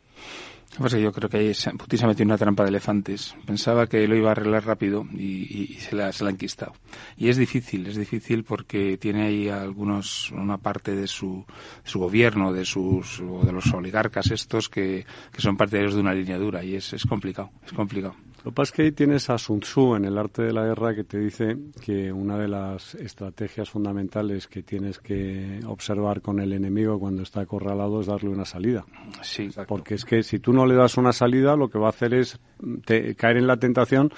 [0.77, 3.35] Pues yo creo que Putin se ha metido en una trampa de elefantes.
[3.47, 6.75] Pensaba que lo iba a arreglar rápido y, se, la, se la ha enquistado.
[7.17, 11.45] Y es difícil, es difícil porque tiene ahí algunos, una parte de su,
[11.83, 16.39] su gobierno, de sus, de los oligarcas estos que, que son partidarios de una línea
[16.39, 18.15] dura y es, es complicado, es complicado.
[18.45, 20.65] Lo que pasa es que ahí tienes a Sun Tzu en el arte de la
[20.65, 26.39] guerra que te dice que una de las estrategias fundamentales que tienes que observar con
[26.39, 28.87] el enemigo cuando está acorralado es darle una salida.
[29.23, 29.75] Sí, exacto.
[29.75, 32.15] Porque es que si tú no le das una salida, lo que va a hacer
[32.15, 32.39] es
[32.85, 34.13] te, caer en la tentación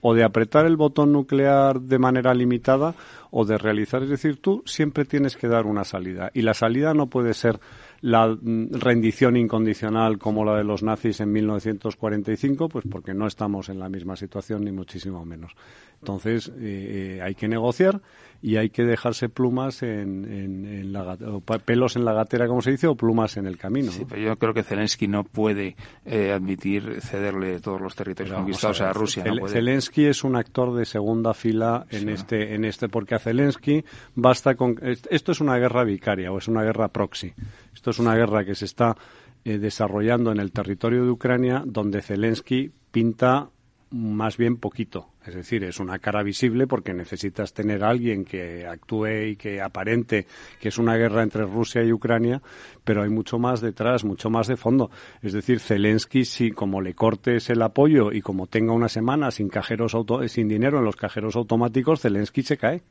[0.00, 2.94] o de apretar el botón nuclear de manera limitada
[3.30, 4.02] o de realizar.
[4.02, 6.30] Es decir, tú siempre tienes que dar una salida.
[6.34, 7.60] Y la salida no puede ser
[8.02, 13.78] la rendición incondicional como la de los nazis en 1945, pues porque no estamos en
[13.78, 15.52] la misma situación ni muchísimo menos.
[16.00, 18.00] Entonces eh, hay que negociar
[18.42, 22.62] y hay que dejarse plumas en, en, en la, o pelos en la gatera, como
[22.62, 23.92] se dice, o plumas en el camino.
[23.92, 28.44] Sí, pero yo creo que Zelensky no puede eh, admitir cederle todos los territorios pero
[28.44, 29.22] conquistados a, ver, a, Rusia.
[29.24, 29.52] Zel no puede.
[29.52, 32.54] Zelensky es un actor de segunda fila en sí, este, ¿no?
[32.54, 33.84] en este, porque a Zelensky
[34.14, 37.34] basta con esto es una guerra vicaria o es una guerra proxy.
[37.80, 38.94] Esto es una guerra que se está
[39.42, 43.48] eh, desarrollando en el territorio de Ucrania, donde Zelensky pinta
[43.88, 45.14] más bien poquito.
[45.24, 49.62] Es decir, es una cara visible porque necesitas tener a alguien que actúe y que
[49.62, 50.26] aparente
[50.60, 52.42] que es una guerra entre Rusia y Ucrania,
[52.84, 54.90] pero hay mucho más detrás, mucho más de fondo.
[55.22, 59.48] Es decir, Zelensky, si como le cortes el apoyo y como tenga una semana sin
[59.48, 62.82] cajeros auto sin dinero en los cajeros automáticos, Zelensky se cae.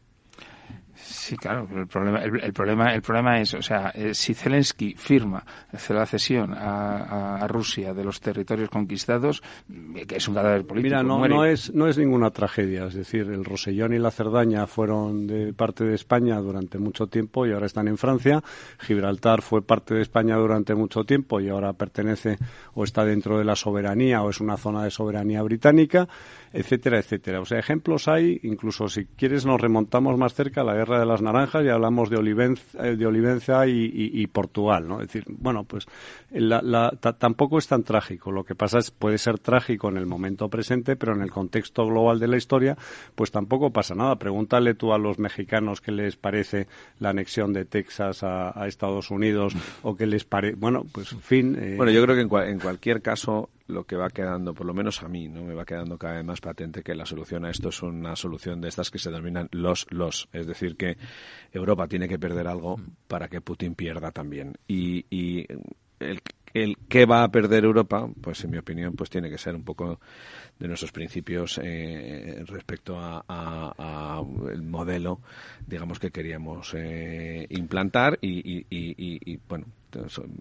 [1.11, 4.35] Sí, claro, pero el problema, el, el, problema, el problema es, o sea, eh, si
[4.35, 5.43] Zelensky firma
[5.89, 9.41] la cesión a, a, a, Rusia de los territorios conquistados,
[10.07, 10.95] que es un cadáver político.
[10.95, 11.33] Mira, no, muere.
[11.33, 15.51] no es, no es ninguna tragedia, es decir, el Rosellón y la Cerdaña fueron de
[15.51, 18.43] parte de España durante mucho tiempo y ahora están en Francia.
[18.79, 22.37] Gibraltar fue parte de España durante mucho tiempo y ahora pertenece
[22.75, 26.07] o está dentro de la soberanía o es una zona de soberanía británica,
[26.53, 27.41] etcétera, etcétera.
[27.41, 31.05] O sea, ejemplos hay, incluso si quieres nos remontamos más cerca a la guerra de
[31.05, 35.01] las Naranjas y hablamos de Olivenza, de Olivenza y, Portugal, ¿no?
[35.01, 35.85] Es decir, bueno, pues
[37.19, 38.31] tampoco es tan trágico.
[38.31, 41.85] Lo que pasa es puede ser trágico en el momento presente, pero en el contexto
[41.85, 42.77] global de la historia,
[43.15, 44.17] pues tampoco pasa nada.
[44.17, 46.67] Pregúntale tú a los mexicanos qué les parece
[46.99, 50.55] la anexión de Texas a, Estados Unidos o qué les parece.
[50.55, 51.57] Bueno, pues fin.
[51.59, 54.73] Eh, bueno, yo creo que en, en cualquier caso lo que va quedando, por lo
[54.73, 57.51] menos a mí, no me va quedando cada vez más patente que la solución a
[57.51, 60.97] esto es una solución de estas que se denominan los los, es decir que
[61.51, 64.55] Europa tiene que perder algo para que Putin pierda también.
[64.67, 65.45] Y, y
[65.99, 66.21] el,
[66.53, 69.63] el qué va a perder Europa, pues en mi opinión, pues tiene que ser un
[69.63, 69.99] poco
[70.57, 75.21] de nuestros principios eh, respecto a, el modelo,
[75.65, 79.65] digamos que queríamos eh, implantar y, y, bueno,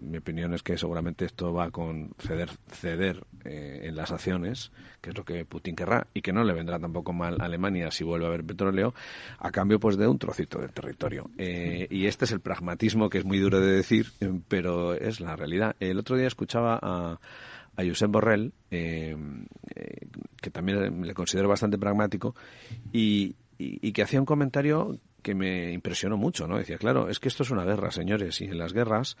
[0.01, 4.71] mi opinión es que seguramente esto va con ceder, ceder eh, en las acciones,
[5.01, 7.91] que es lo que Putin querrá, y que no le vendrá tampoco mal a Alemania
[7.91, 8.93] si vuelve a haber petróleo,
[9.37, 11.29] a cambio pues de un trocito del territorio.
[11.37, 15.19] Eh, y este es el pragmatismo que es muy duro de decir, eh, pero es
[15.19, 15.75] la realidad.
[15.79, 17.19] El otro día escuchaba a,
[17.75, 22.35] a Josep Borrell, que también le considero bastante pragmático,
[22.91, 26.57] y, y que hacía un comentario que me impresionó mucho, ¿no?
[26.57, 29.17] Decía, claro, es que esto es una guerra, señores, y en las guerras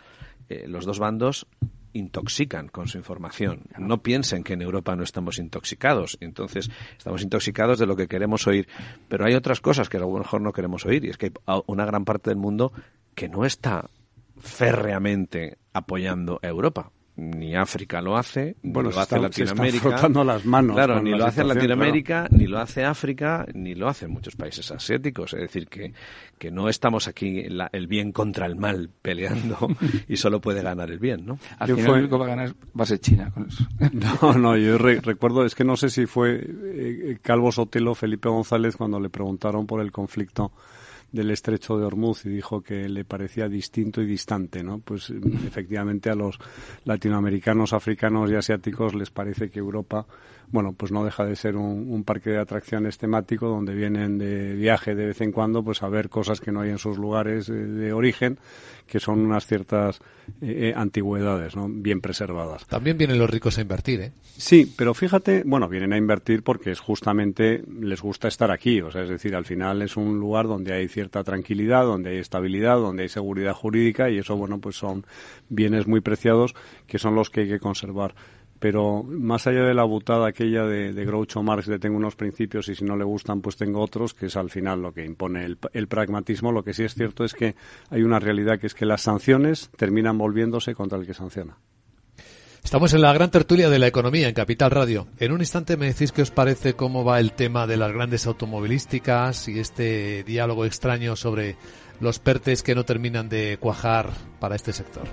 [0.49, 1.47] eh, los dos bandos
[1.93, 3.63] intoxican con su información.
[3.77, 6.17] No piensen que en Europa no estamos intoxicados.
[6.21, 8.67] Entonces, estamos intoxicados de lo que queremos oír.
[9.07, 11.05] Pero hay otras cosas que a lo mejor no queremos oír.
[11.05, 12.71] Y es que hay una gran parte del mundo
[13.15, 13.89] que no está
[14.37, 20.09] férreamente apoyando a Europa ni África lo hace, ni lo hace Latinoamérica.
[20.23, 20.75] las manos.
[20.75, 25.33] Claro, ni lo hace Latinoamérica, ni lo hace África, ni lo hacen muchos países asiáticos.
[25.33, 25.93] Es decir, que,
[26.37, 29.57] que no estamos aquí el bien contra el mal peleando
[30.07, 31.39] y solo puede ganar el bien, ¿no?
[31.59, 32.17] Al final, fue...
[32.17, 33.65] va a ganar va a ser China con eso.
[34.21, 38.77] No, no, yo recuerdo, es que no sé si fue eh, Calvo Sotelo, Felipe González,
[38.77, 40.51] cuando le preguntaron por el conflicto
[41.11, 44.79] del estrecho de Hormuz y dijo que le parecía distinto y distante, ¿no?
[44.79, 45.09] Pues
[45.45, 46.37] efectivamente a los
[46.85, 50.05] latinoamericanos, africanos y asiáticos les parece que Europa
[50.51, 54.95] bueno, pues no deja de ser un, parque de atracciones temático donde vienen de viaje
[54.95, 57.53] de vez en cuando pues a ver cosas que no hay en sus lugares eh,
[57.53, 58.39] de origen,
[58.87, 59.99] que son unas ciertas
[60.41, 61.67] eh, eh, antigüedades, ¿no?
[61.69, 62.65] Bien preservadas.
[62.65, 64.11] También vienen los ricos a invertir, ¿eh?
[64.37, 68.91] Sí, pero fíjate, bueno, vienen a invertir porque es justamente les gusta estar aquí, o
[68.91, 72.77] sea, es decir, al final es un lugar donde hay cierta tranquilidad, donde hay estabilidad,
[72.77, 75.05] donde hay seguridad jurídica y eso, bueno, pues son
[75.49, 76.55] bienes muy preciados
[76.87, 78.15] que son los que hay que conservar
[78.59, 82.67] pero más allá de la butada aquella de, de, Groucho Marx de tengo unos principios
[82.69, 85.45] y si no le gustan pues tengo otros, que es al final lo que impone
[85.45, 87.55] el, el, pragmatismo, lo que sí es cierto es que
[87.89, 91.57] hay una realidad que es que las sanciones terminan volviéndose contra el que sanciona.
[92.63, 95.07] Estamos en la gran tertulia de la economía en Capital Radio.
[95.17, 98.27] En un instante me decís qué os parece cómo va el tema de las grandes
[98.27, 101.55] automovilísticas y este diálogo extraño sobre
[101.99, 105.07] los PERTES que no terminan de cuajar para este sector.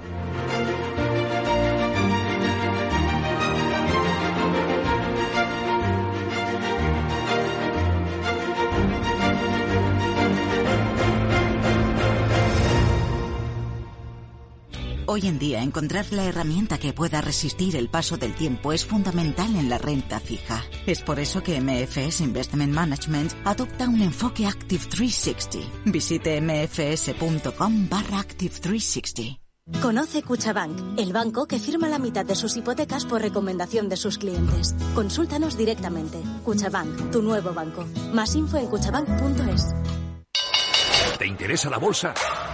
[15.16, 19.56] Hoy en día encontrar la herramienta que pueda resistir el paso del tiempo es fundamental
[19.56, 20.62] en la renta fija.
[20.86, 25.66] Es por eso que MFS Investment Management adopta un enfoque Active 360.
[25.86, 29.40] Visite mfs.com barra Active 360.
[29.80, 34.18] Conoce Cuchabank, el banco que firma la mitad de sus hipotecas por recomendación de sus
[34.18, 34.74] clientes.
[34.94, 36.20] Consúltanos directamente.
[36.44, 37.86] Cuchabank, tu nuevo banco.
[38.12, 39.64] Más info en cuchabank.es.
[41.18, 42.12] ¿Te interesa la bolsa?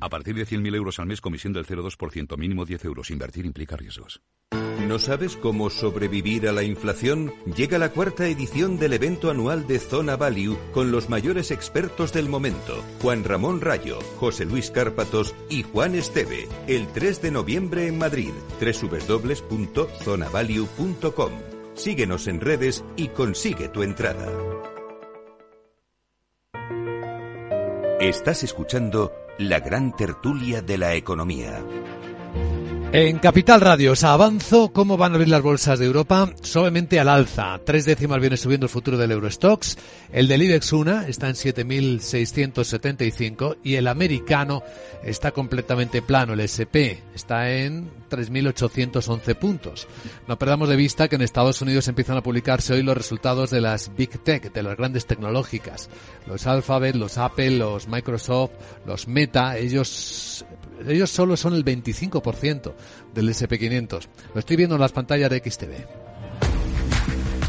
[0.00, 3.10] A partir de 100.000 euros al mes, comisión del 0,2%, mínimo 10 euros.
[3.10, 4.22] Invertir implica riesgos.
[4.88, 7.34] ¿No sabes cómo sobrevivir a la inflación?
[7.54, 12.28] Llega la cuarta edición del evento anual de Zona Value con los mayores expertos del
[12.28, 12.82] momento.
[13.02, 16.48] Juan Ramón Rayo, José Luis Cárpatos y Juan Esteve.
[16.66, 18.32] El 3 de noviembre en Madrid.
[18.58, 21.32] www.zonavalue.com.
[21.74, 24.26] Síguenos en redes y consigue tu entrada.
[28.00, 31.64] Estás escuchando la gran tertulia de la economía.
[32.92, 37.08] En Capital Radio os avanzo cómo van a abrir las bolsas de Europa suavemente al
[37.08, 37.60] alza.
[37.64, 39.78] Tres décimas viene subiendo el futuro del Eurostox.
[40.12, 44.64] El del IBEX 1 está en 7.675 y el americano
[45.04, 46.32] está completamente plano.
[46.32, 49.86] El SP está en 3.811 puntos.
[50.26, 53.60] No perdamos de vista que en Estados Unidos empiezan a publicarse hoy los resultados de
[53.60, 55.88] las Big Tech, de las grandes tecnológicas.
[56.26, 58.50] Los Alphabet, los Apple, los Microsoft,
[58.84, 60.44] los Meta, ellos
[60.88, 62.72] ellos solo son el 25%
[63.14, 64.06] del SP500.
[64.34, 66.09] Lo estoy viendo en las pantallas de XTV.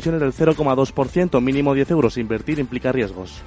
[0.00, 2.16] del 0,2%, mínimo 10 euros.
[2.16, 3.42] Invertir implica riesgos.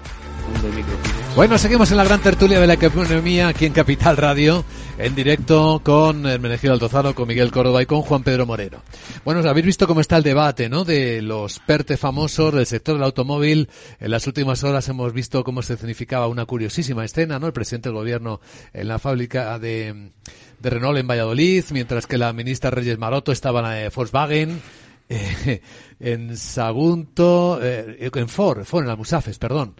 [1.35, 4.63] Bueno, seguimos en la gran tertulia de la economía aquí en Capital Radio,
[4.99, 8.83] en directo con Hermenegildo Altozano, con Miguel Córdoba y con Juan Pedro Moreno.
[9.25, 10.85] Bueno, habéis visto cómo está el debate, ¿no?
[10.85, 13.67] De los PERTE famosos del sector del automóvil.
[13.99, 17.47] En las últimas horas hemos visto cómo se significaba una curiosísima escena, ¿no?
[17.47, 18.39] El presidente del gobierno
[18.73, 20.11] en la fábrica de,
[20.59, 24.61] de Renault en Valladolid, mientras que la ministra Reyes Maroto estaba en la Volkswagen
[25.09, 25.61] eh,
[25.99, 29.75] en Sagunto, eh, en Ford, Ford, en las perdón.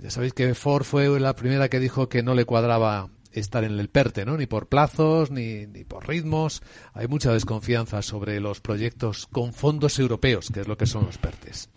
[0.00, 3.78] Ya sabéis que Ford fue la primera que dijo que no le cuadraba estar en
[3.78, 4.36] el PERTE, ¿no?
[4.36, 6.62] Ni por plazos, ni, ni por ritmos.
[6.92, 11.18] Hay mucha desconfianza sobre los proyectos con fondos europeos, que es lo que son los
[11.18, 11.70] PERTES.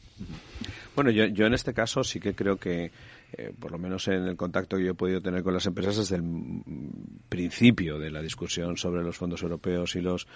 [0.95, 2.91] Bueno, yo, yo en este caso sí que creo que
[3.33, 5.97] eh, por lo menos en el contacto que yo he podido tener con las empresas
[5.97, 6.23] desde el
[7.29, 10.27] principio de la discusión sobre los fondos europeos y los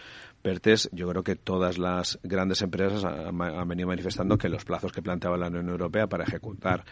[0.41, 5.02] PERTES, yo creo que todas las grandes empresas han, venido manifestando que los plazos que
[5.02, 6.86] planteaba la Unión Europea para ejecutar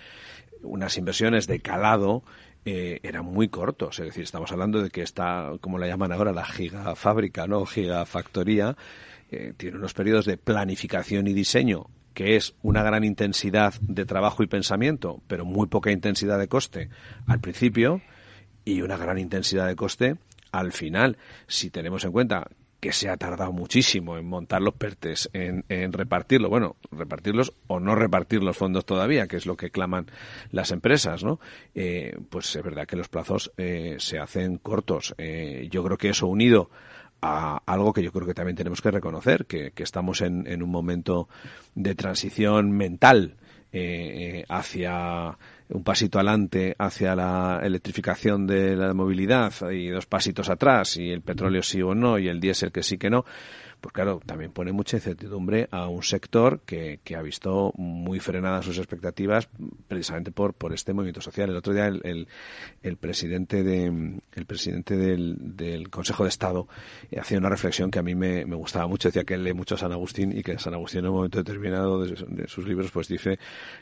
[0.61, 2.23] unas inversiones de calado
[2.65, 3.99] eh, eran muy cortos.
[3.99, 7.65] Es decir, estamos hablando de que está, como la llaman ahora, la gigafábrica, ¿no?
[7.65, 8.75] Gigafactoría,
[9.31, 14.43] eh, tiene unos periodos de planificación y diseño que es una gran intensidad de trabajo
[14.43, 16.89] y pensamiento, pero muy poca intensidad de coste
[17.27, 18.01] al principio
[18.65, 20.15] y una gran intensidad de coste
[20.51, 21.17] al final.
[21.47, 22.47] Si tenemos en cuenta
[22.83, 27.95] que se ha tardado muchísimo en montar los PERTES, en, repartirlo, bueno, repartirlos o no
[27.95, 30.07] repartir los fondos todavía, que es lo que claman
[30.51, 31.39] las empresas, ¿no?
[31.75, 35.15] Eh, pues es verdad que los plazos eh, se hacen cortos.
[35.17, 36.69] Eh, yo creo que eso unido
[37.23, 41.29] a algo que yo creo que también tenemos que reconocer, que, estamos en, un momento
[41.73, 43.37] de transición mental
[43.71, 45.37] eh, hacia
[45.69, 51.21] un pasito adelante hacia la electrificación de la movilidad y dos pasitos atrás y el
[51.21, 53.25] petróleo sí o no y el diésel que sí que no
[53.83, 58.63] pues claro, también pone mucha incertidumbre a un sector que, que ha visto muy frenadas
[58.63, 59.49] sus expectativas
[59.89, 61.49] precisamente por, por este movimiento social.
[61.49, 62.29] El otro día el,
[62.81, 66.65] el, presidente, de, el presidente del, Consejo de Estado
[67.11, 69.09] eh, hacía una reflexión que a mí me, me, gustaba mucho.
[69.09, 71.39] Decía que él lee mucho a San Agustín y que San Agustín en un momento
[71.39, 73.37] determinado de, sus libros pues dice,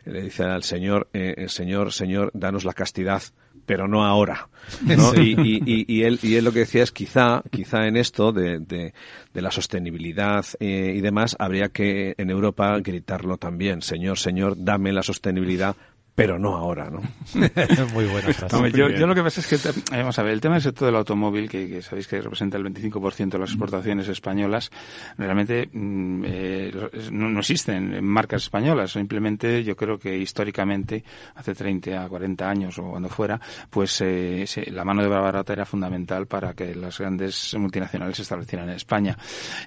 [0.05, 3.23] le dice al Señor, eh, Señor, Señor, danos la castidad
[3.65, 4.49] pero no ahora.
[4.85, 5.13] ¿no?
[5.15, 8.59] Y, y, y, él, y él lo que decía es quizá, quizá en esto de,
[8.59, 8.93] de,
[9.33, 13.81] de la sostenibilidad eh, y demás, habría que en Europa gritarlo también.
[13.81, 15.75] Señor, señor, dame la sostenibilidad
[16.13, 17.01] pero no ahora, ¿no?
[17.93, 18.71] Muy buena frase.
[18.73, 20.95] yo, lo que pasa es que, eh, vamos a ver, el tema del sector del
[20.97, 24.71] automóvil, que, sabéis que representa el 25% de las exportaciones españolas,
[25.17, 28.91] realmente mm, eh, no, existen marcas españolas.
[28.91, 31.03] Simplemente yo creo que históricamente,
[31.35, 33.39] hace 30 a 40 años o cuando fuera,
[33.69, 38.23] pues eh, la mano de obra barata era fundamental para que las grandes multinacionales se
[38.23, 39.17] establecieran en España.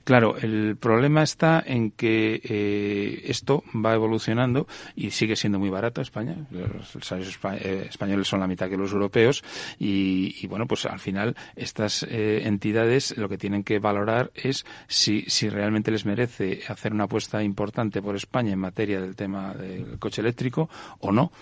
[0.05, 6.34] Claro, el problema está en que esto va evolucionando y sigue siendo muy barato España
[6.51, 9.43] los salarios eh, españoles son la mitad que los europeos
[9.79, 15.23] y, bueno, pues al final estas eh, entidades lo que tienen que valorar es si,
[15.29, 19.99] si realmente les merece hacer una apuesta importante por España en materia del tema del
[19.99, 20.69] coche eléctrico
[21.01, 21.33] o no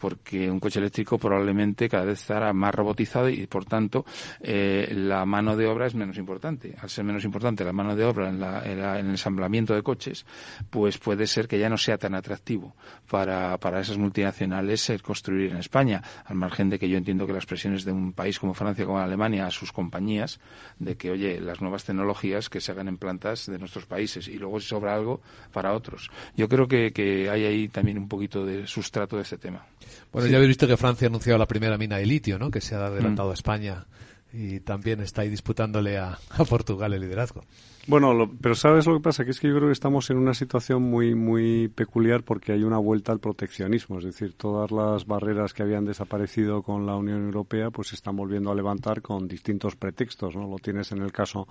[0.00, 4.06] porque un coche eléctrico probablemente cada vez estará más robotizado y por tanto
[4.40, 6.74] eh, la mano de obra es menos importante.
[6.80, 10.24] Al ser menos importante la mano de obra en, la, en, el ensamblamiento de coches,
[10.70, 12.74] pues puede ser que ya no sea tan atractivo
[13.08, 17.34] para, para esas multinacionales el construir en España, al margen de que yo entiendo que
[17.34, 20.40] las presiones de un país como Francia, como Alemania, a sus compañías,
[20.78, 24.38] de que, oye, las nuevas tecnologías que se hagan en plantas de nuestros países y
[24.38, 25.20] luego si sobra algo
[25.52, 26.10] para otros.
[26.36, 29.66] Yo creo que, que hay ahí también un poquito de sustrato de este tema.
[30.12, 32.50] Bueno, ya habéis visto que Francia ha anunciado la primera mina de litio, ¿no?
[32.50, 33.86] Que se ha adelantado a España
[34.32, 37.44] y también está ahí disputándole a, a Portugal el liderazgo.
[37.86, 39.24] Bueno, pero ¿sabes lo que pasa?
[39.24, 42.62] Que es que yo creo que estamos en una situación muy, muy peculiar porque hay
[42.62, 43.98] una vuelta al proteccionismo.
[43.98, 48.16] Es decir, todas las barreras que habían desaparecido con la Unión Europea pues se están
[48.16, 50.36] volviendo a levantar con distintos pretextos.
[50.36, 50.46] ¿no?
[50.48, 51.48] Lo tienes en el caso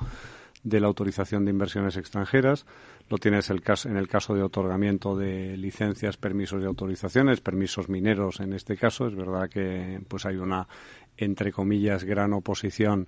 [0.64, 2.66] de la autorización de inversiones extranjeras,
[3.10, 7.89] lo tienes el caso, en el caso de otorgamiento de licencias, permisos y autorizaciones, permisos
[7.89, 9.07] mineros en este caso.
[9.07, 10.68] Es verdad que pues hay una,
[11.18, 13.07] entre comillas, gran oposición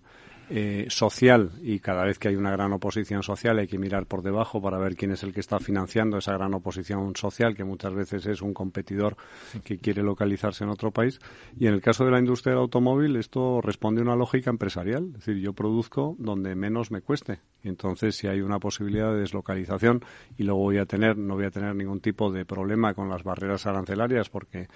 [0.54, 4.22] eh, social y cada vez que hay una gran oposición social hay que mirar por
[4.22, 7.94] debajo para ver quién es el que está financiando esa gran oposición social que muchas
[7.94, 9.16] veces es un competidor
[9.64, 11.20] que quiere localizarse en otro país.
[11.58, 15.06] Y en el caso de la industria del automóvil esto responde a una lógica empresarial.
[15.14, 17.40] Es decir yo produzco donde menos me cueste.
[17.64, 20.04] Y entonces si hay una posibilidad de deslocalización
[20.38, 23.24] y luego voy a tener no voy a tener ningún tipo de problema con las
[23.24, 24.68] barreras arancelarias porque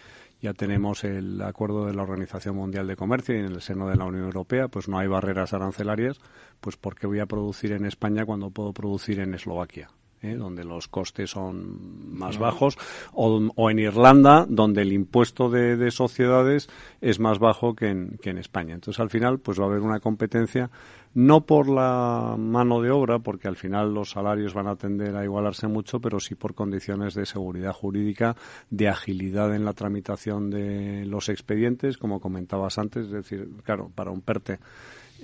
[0.46, 3.96] ya tenemos el acuerdo de la Organización Mundial de Comercio y en el seno de
[3.96, 6.20] la Unión Europea, pues no hay barreras arancelarias,
[6.62, 9.90] pues ¿por qué voy a producir en España cuando puedo producir en Eslovaquia?
[10.26, 10.36] ¿Eh?
[10.36, 12.78] donde los costes son más bajos,
[13.14, 16.68] o, en Irlanda, donde el impuesto de, sociedades
[17.02, 18.74] es más bajo que en, que en España.
[18.74, 20.70] Entonces, al final, pues va a haber una competencia
[21.16, 25.24] no por la mano de obra, porque al final los salarios van a tender a
[25.24, 28.36] igualarse mucho, pero sí por condiciones de seguridad jurídica,
[28.70, 34.12] de agilidad en la tramitación de los expedientes, como comentabas antes, es decir, claro, para
[34.12, 34.60] un PERTE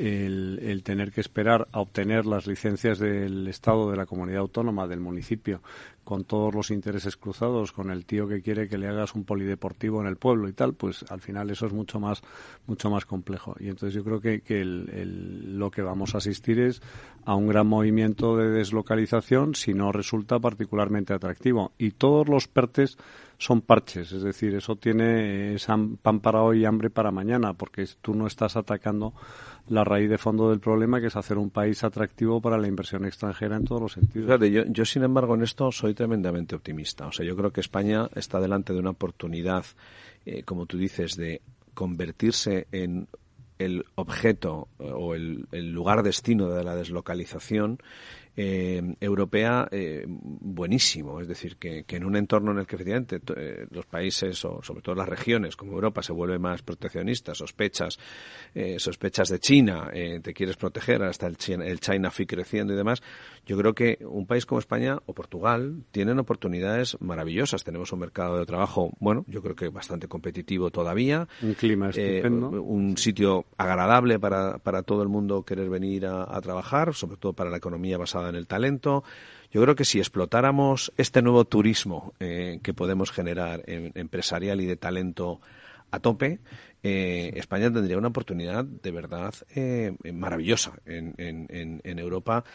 [0.01, 4.99] el, tener que esperar a obtener las licencias del Estado, de la comunidad autónoma, del
[4.99, 5.61] municipio,
[6.03, 10.01] con todos los intereses cruzados, con el tío que quiere que le hagas un polideportivo
[10.01, 12.21] en el pueblo y tal, pues al final eso es mucho más,
[12.65, 13.55] mucho más complejo.
[13.59, 16.81] Y entonces yo creo que, que lo que vamos a asistir es
[17.23, 21.73] a un gran movimiento de deslocalización si no resulta particularmente atractivo.
[21.77, 22.97] Y todos los PERTES
[23.41, 25.55] son parches, es decir, eso tiene
[26.03, 29.15] pan para hoy y hambre para mañana, porque tú no estás atacando
[29.67, 33.03] la raíz de fondo del problema, que es hacer un país atractivo para la inversión
[33.03, 34.39] extranjera en todos los sentidos.
[34.47, 37.07] yo, yo, sin embargo, en esto soy tremendamente optimista.
[37.07, 39.65] O sea, yo creo que España está delante de una oportunidad,
[40.23, 41.41] eh, como tú dices, de
[41.73, 43.07] convertirse en
[43.57, 47.79] el objeto o el, el lugar destino de la deslocalización
[48.35, 51.19] eh, europea eh, buenísimo.
[51.19, 54.81] Es decir, que, en un entorno en el que efectivamente eh, los países o sobre
[54.81, 57.99] todo las regiones como Europa se vuelve más proteccionistas, sospechas,
[58.77, 63.01] sospechas de China, te quieres proteger, hasta el China, el China Fee creciendo y demás.
[63.45, 67.63] Yo creo que un país como España o Portugal tienen oportunidades maravillosas.
[67.63, 71.27] Tenemos un mercado de trabajo, bueno, yo creo que bastante competitivo todavía.
[71.41, 72.49] Un clima estupendo.
[72.49, 77.49] un sitio agradable para, para todo el mundo querer venir a trabajar, sobre todo para
[77.49, 79.03] la economía basada en el talento.
[79.51, 84.65] Yo creo que si explotáramos este nuevo turismo eh, que podemos generar en, empresarial y
[84.65, 85.41] de talento
[85.91, 86.39] a tope,
[86.83, 92.45] eh, España tendría una oportunidad de verdad eh, maravillosa en, en, en Europa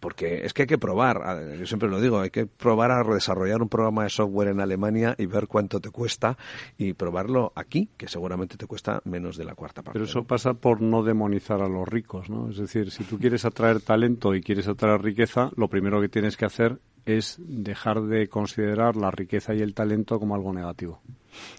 [0.00, 1.20] porque es que hay que probar,
[1.58, 5.14] yo siempre lo digo, hay que probar a desarrollar un programa de software en Alemania
[5.18, 6.36] y ver cuánto te cuesta
[6.78, 9.98] y probarlo aquí, que seguramente te cuesta menos de la cuarta parte.
[9.98, 12.50] Pero eso pasa por no demonizar a los ricos, ¿no?
[12.50, 16.36] Es decir, si tú quieres atraer talento y quieres atraer riqueza, lo primero que tienes
[16.36, 21.00] que hacer es dejar de considerar la riqueza y el talento como algo negativo.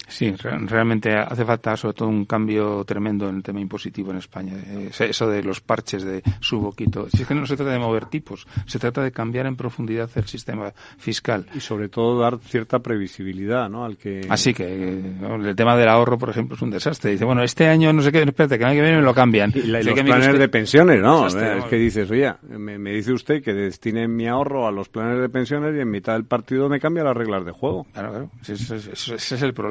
[0.07, 4.53] Sí, realmente hace falta sobre todo un cambio tremendo en el tema impositivo en España.
[4.97, 7.07] Eso de los parches de su boquito.
[7.09, 10.09] Si es que no se trata de mover tipos, se trata de cambiar en profundidad
[10.15, 11.45] el sistema fiscal.
[11.53, 13.83] Y sobre todo dar cierta previsibilidad, ¿no?
[13.83, 14.21] Al que...
[14.29, 17.11] Así que el tema del ahorro, por ejemplo, es un desastre.
[17.11, 19.13] Dice, bueno, este año no sé qué, espérate, que el año que viene me lo
[19.13, 19.51] cambian.
[19.53, 21.27] Y, los planes de pensiones, ¿no?
[21.27, 25.29] es que dices, oye, me, dice usted que destine mi ahorro a los planes de
[25.29, 27.85] pensiones y en mitad del partido me cambia las reglas de juego.
[27.93, 28.31] Claro, claro.
[28.47, 29.66] Ese, es el problema.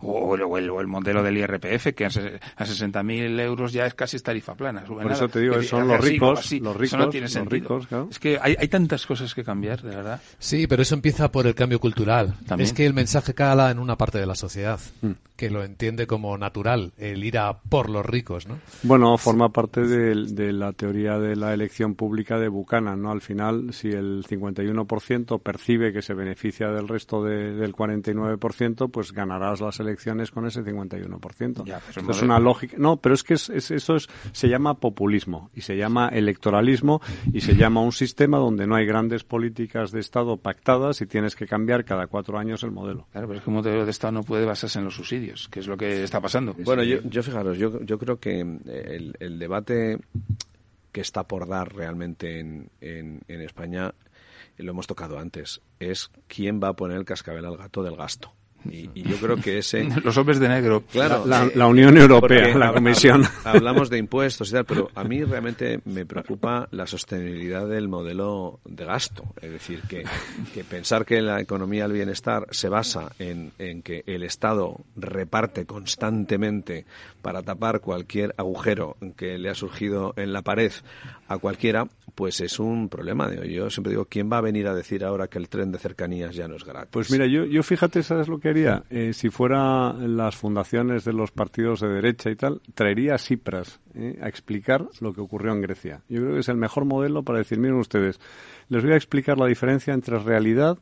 [0.00, 4.84] O, el, modelo del IRPF, que a 60.000 euros ya es casi tarifa plana.
[4.84, 7.80] Por eso te digo, son los ricos, los ricos, no tiene sentido.
[8.10, 10.20] Es que hay, hay, tantas cosas que cambiar, de verdad.
[10.38, 12.34] Sí, pero eso empieza por el cambio cultural.
[12.58, 15.10] Es que el mensaje cala en una parte de la sociedad, mm.
[15.36, 18.58] que lo entiende como natural, el ir a por los ricos, ¿no?
[18.82, 23.10] Bueno, forma parte de, la teoría de la elección pública de Buchanan, ¿no?
[23.10, 29.60] Al final, si el 51% percibe que se beneficia del resto del 49%, pues ganarás
[29.60, 31.64] las elecciones con ese 51%.
[31.64, 32.76] Ya, es una lógica.
[32.78, 37.00] No, pero es que es, eso es, se llama populismo y se llama electoralismo
[37.32, 41.36] y se llama un sistema donde no hay grandes políticas de Estado pactadas y tienes
[41.36, 43.06] que cambiar cada cuatro años el modelo.
[43.12, 45.60] Claro, pero es que un modelo de Estado no puede basarse en los subsidios, que
[45.60, 46.54] es lo que está pasando.
[46.64, 49.98] Bueno, yo, yo fijaros, yo, yo creo que el, el debate
[50.92, 53.92] que está por dar realmente en, en, en España,
[54.56, 58.32] lo hemos tocado antes, es quién va a poner el cascabel al gato del gasto.
[58.70, 59.84] Y, y yo creo que ese...
[60.04, 60.82] Los hombres de negro.
[60.90, 61.24] Claro.
[61.26, 63.22] La- eh, la Unión Europea, la Comisión.
[63.24, 67.88] hab- Hablamos de impuestos y tal, pero a mí realmente me preocupa la sostenibilidad del
[67.88, 69.24] modelo de gasto.
[69.40, 70.04] Es decir, que,
[70.52, 75.66] que pensar que la economía del bienestar se basa en, en que el Estado reparte
[75.66, 76.86] constantemente
[77.22, 80.72] para tapar cualquier agujero que le ha surgido en la pared
[81.34, 83.32] a cualquiera, pues es un problema.
[83.44, 86.34] Yo siempre digo, ¿quién va a venir a decir ahora que el tren de cercanías
[86.34, 86.90] ya no es gratis?
[86.92, 88.84] Pues mira, yo, yo fíjate, ¿sabes lo que haría?
[88.90, 93.80] Eh, si fuera las fundaciones de los partidos de derecha y tal, traería a Cipras
[93.94, 96.02] eh, a explicar lo que ocurrió en Grecia.
[96.08, 98.20] Yo creo que es el mejor modelo para decir, miren ustedes,
[98.68, 100.78] les voy a explicar la diferencia entre realidad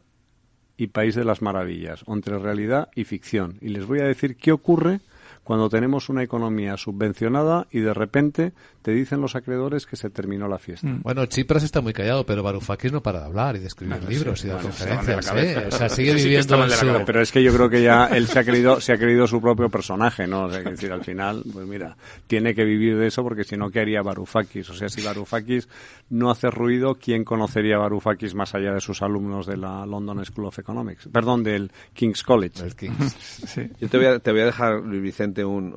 [0.77, 3.59] y país de las maravillas, o entre realidad y ficción.
[3.61, 5.01] Y les voy a decir qué ocurre
[5.45, 10.49] cuando tenemos una economía subvencionada y de repente te dicen los acreedores que se terminó
[10.49, 10.89] la fiesta.
[11.03, 14.11] Bueno, Chipras está muy callado, pero Varoufakis no para de hablar y de escribir Bueno,
[14.11, 15.65] libros sí, y de dar bueno, se van de la conferencias.
[15.65, 15.69] ¿eh?
[15.69, 17.05] O sea, sigue Sí viviendo en su...
[17.05, 19.41] Pero es que yo creo que ya él se ha creído, se ha creído su
[19.41, 20.45] propio personaje, ¿no?
[20.45, 23.57] O sea, que decir, al final, pues mira, tiene que vivir de eso porque si
[23.57, 24.71] no, ¿qué haría Varoufakis?
[24.71, 25.69] O sea, si Varoufakis
[26.11, 30.25] no hace ruido, ¿quién conocería a Varoufakis más allá de sus alumnos de la London
[30.25, 31.09] School of Economics?
[31.13, 32.63] Perdón, del King's College.
[33.81, 35.32] Yo te voy a, te voy a dejar, Luis Vicente,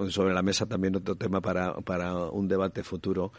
[0.10, 3.32] sobre la mesa también otro tema para, para un debate futuro,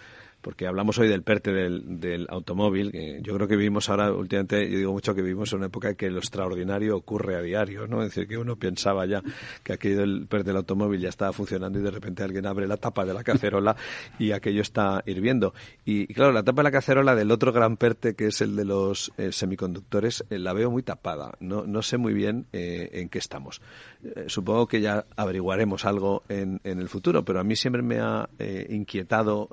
[0.47, 2.93] porque hablamos hoy del PERTE del, del automóvil.
[2.93, 5.89] que yo creo que vivimos ahora, últimamente, yo digo mucho que vivimos en una época
[5.89, 8.01] en que lo extraordinario ocurre a diario, ¿no?
[8.01, 9.25] Es decir, que uno pensaba ya
[9.65, 12.77] que aquello del PERTE del automóvil ya estaba funcionando y de repente alguien abre la
[12.77, 13.75] tapa de la cacerola
[14.21, 15.53] y aquello está hirviendo.
[15.85, 18.55] Y, y claro, la tapa de la cacerola del otro gran PERTE, que es el
[18.55, 21.33] de los eh, semiconductores, eh, la veo muy tapada.
[21.41, 23.61] No, no sé muy bien eh, en qué estamos.
[24.05, 27.99] Eh, supongo que ya averiguaremos algo en, en el futuro, pero a mí siempre me
[27.99, 28.29] ha
[28.69, 29.49] inquietado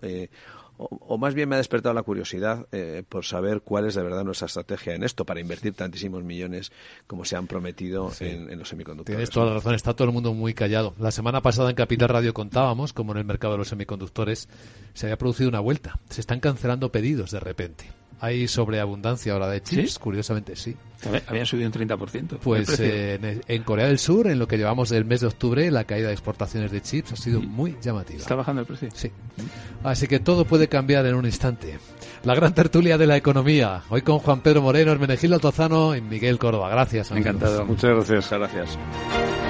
[0.77, 4.03] o, o más bien me ha despertado la curiosidad eh, por saber cuál es de
[4.03, 6.71] verdad nuestra estrategia en esto para invertir tantísimos millones
[7.07, 9.17] como se han prometido en, en los semiconductores.
[9.17, 10.93] Tienes toda la razón, está todo el mundo muy callado.
[10.99, 14.49] La semana pasada en Capital Radio contábamos como en el mercado de los semiconductores
[14.93, 15.99] se había producido una vuelta.
[16.09, 17.85] Se están cancelando pedidos de repente.
[18.19, 19.99] Hay sobreabundancia ahora de chips, ¿Sí?
[19.99, 20.75] curiosamente sí.
[21.27, 22.31] Habían subido un 30%.
[22.33, 25.27] el Pues eh, en, en Corea del Sur, en lo que llevamos del mes de
[25.27, 28.19] octubre, la caída de exportaciones de chips ha sido muy llamativa.
[28.19, 28.89] ¿Está bajando el precio?
[28.93, 29.11] Sí.
[29.83, 31.77] Así que todo puede cambiar en un instante.
[32.23, 33.83] La gran tertulia de la economía.
[33.89, 36.69] Hoy con Juan Pedro Moreno, Hermenegildo Altozano y Miguel Córdoba.
[36.69, 37.11] Gracias.
[37.11, 37.27] amigos.
[37.27, 37.65] Encantado.
[37.65, 38.29] Muchas gracias.
[38.29, 39.42] Gracias.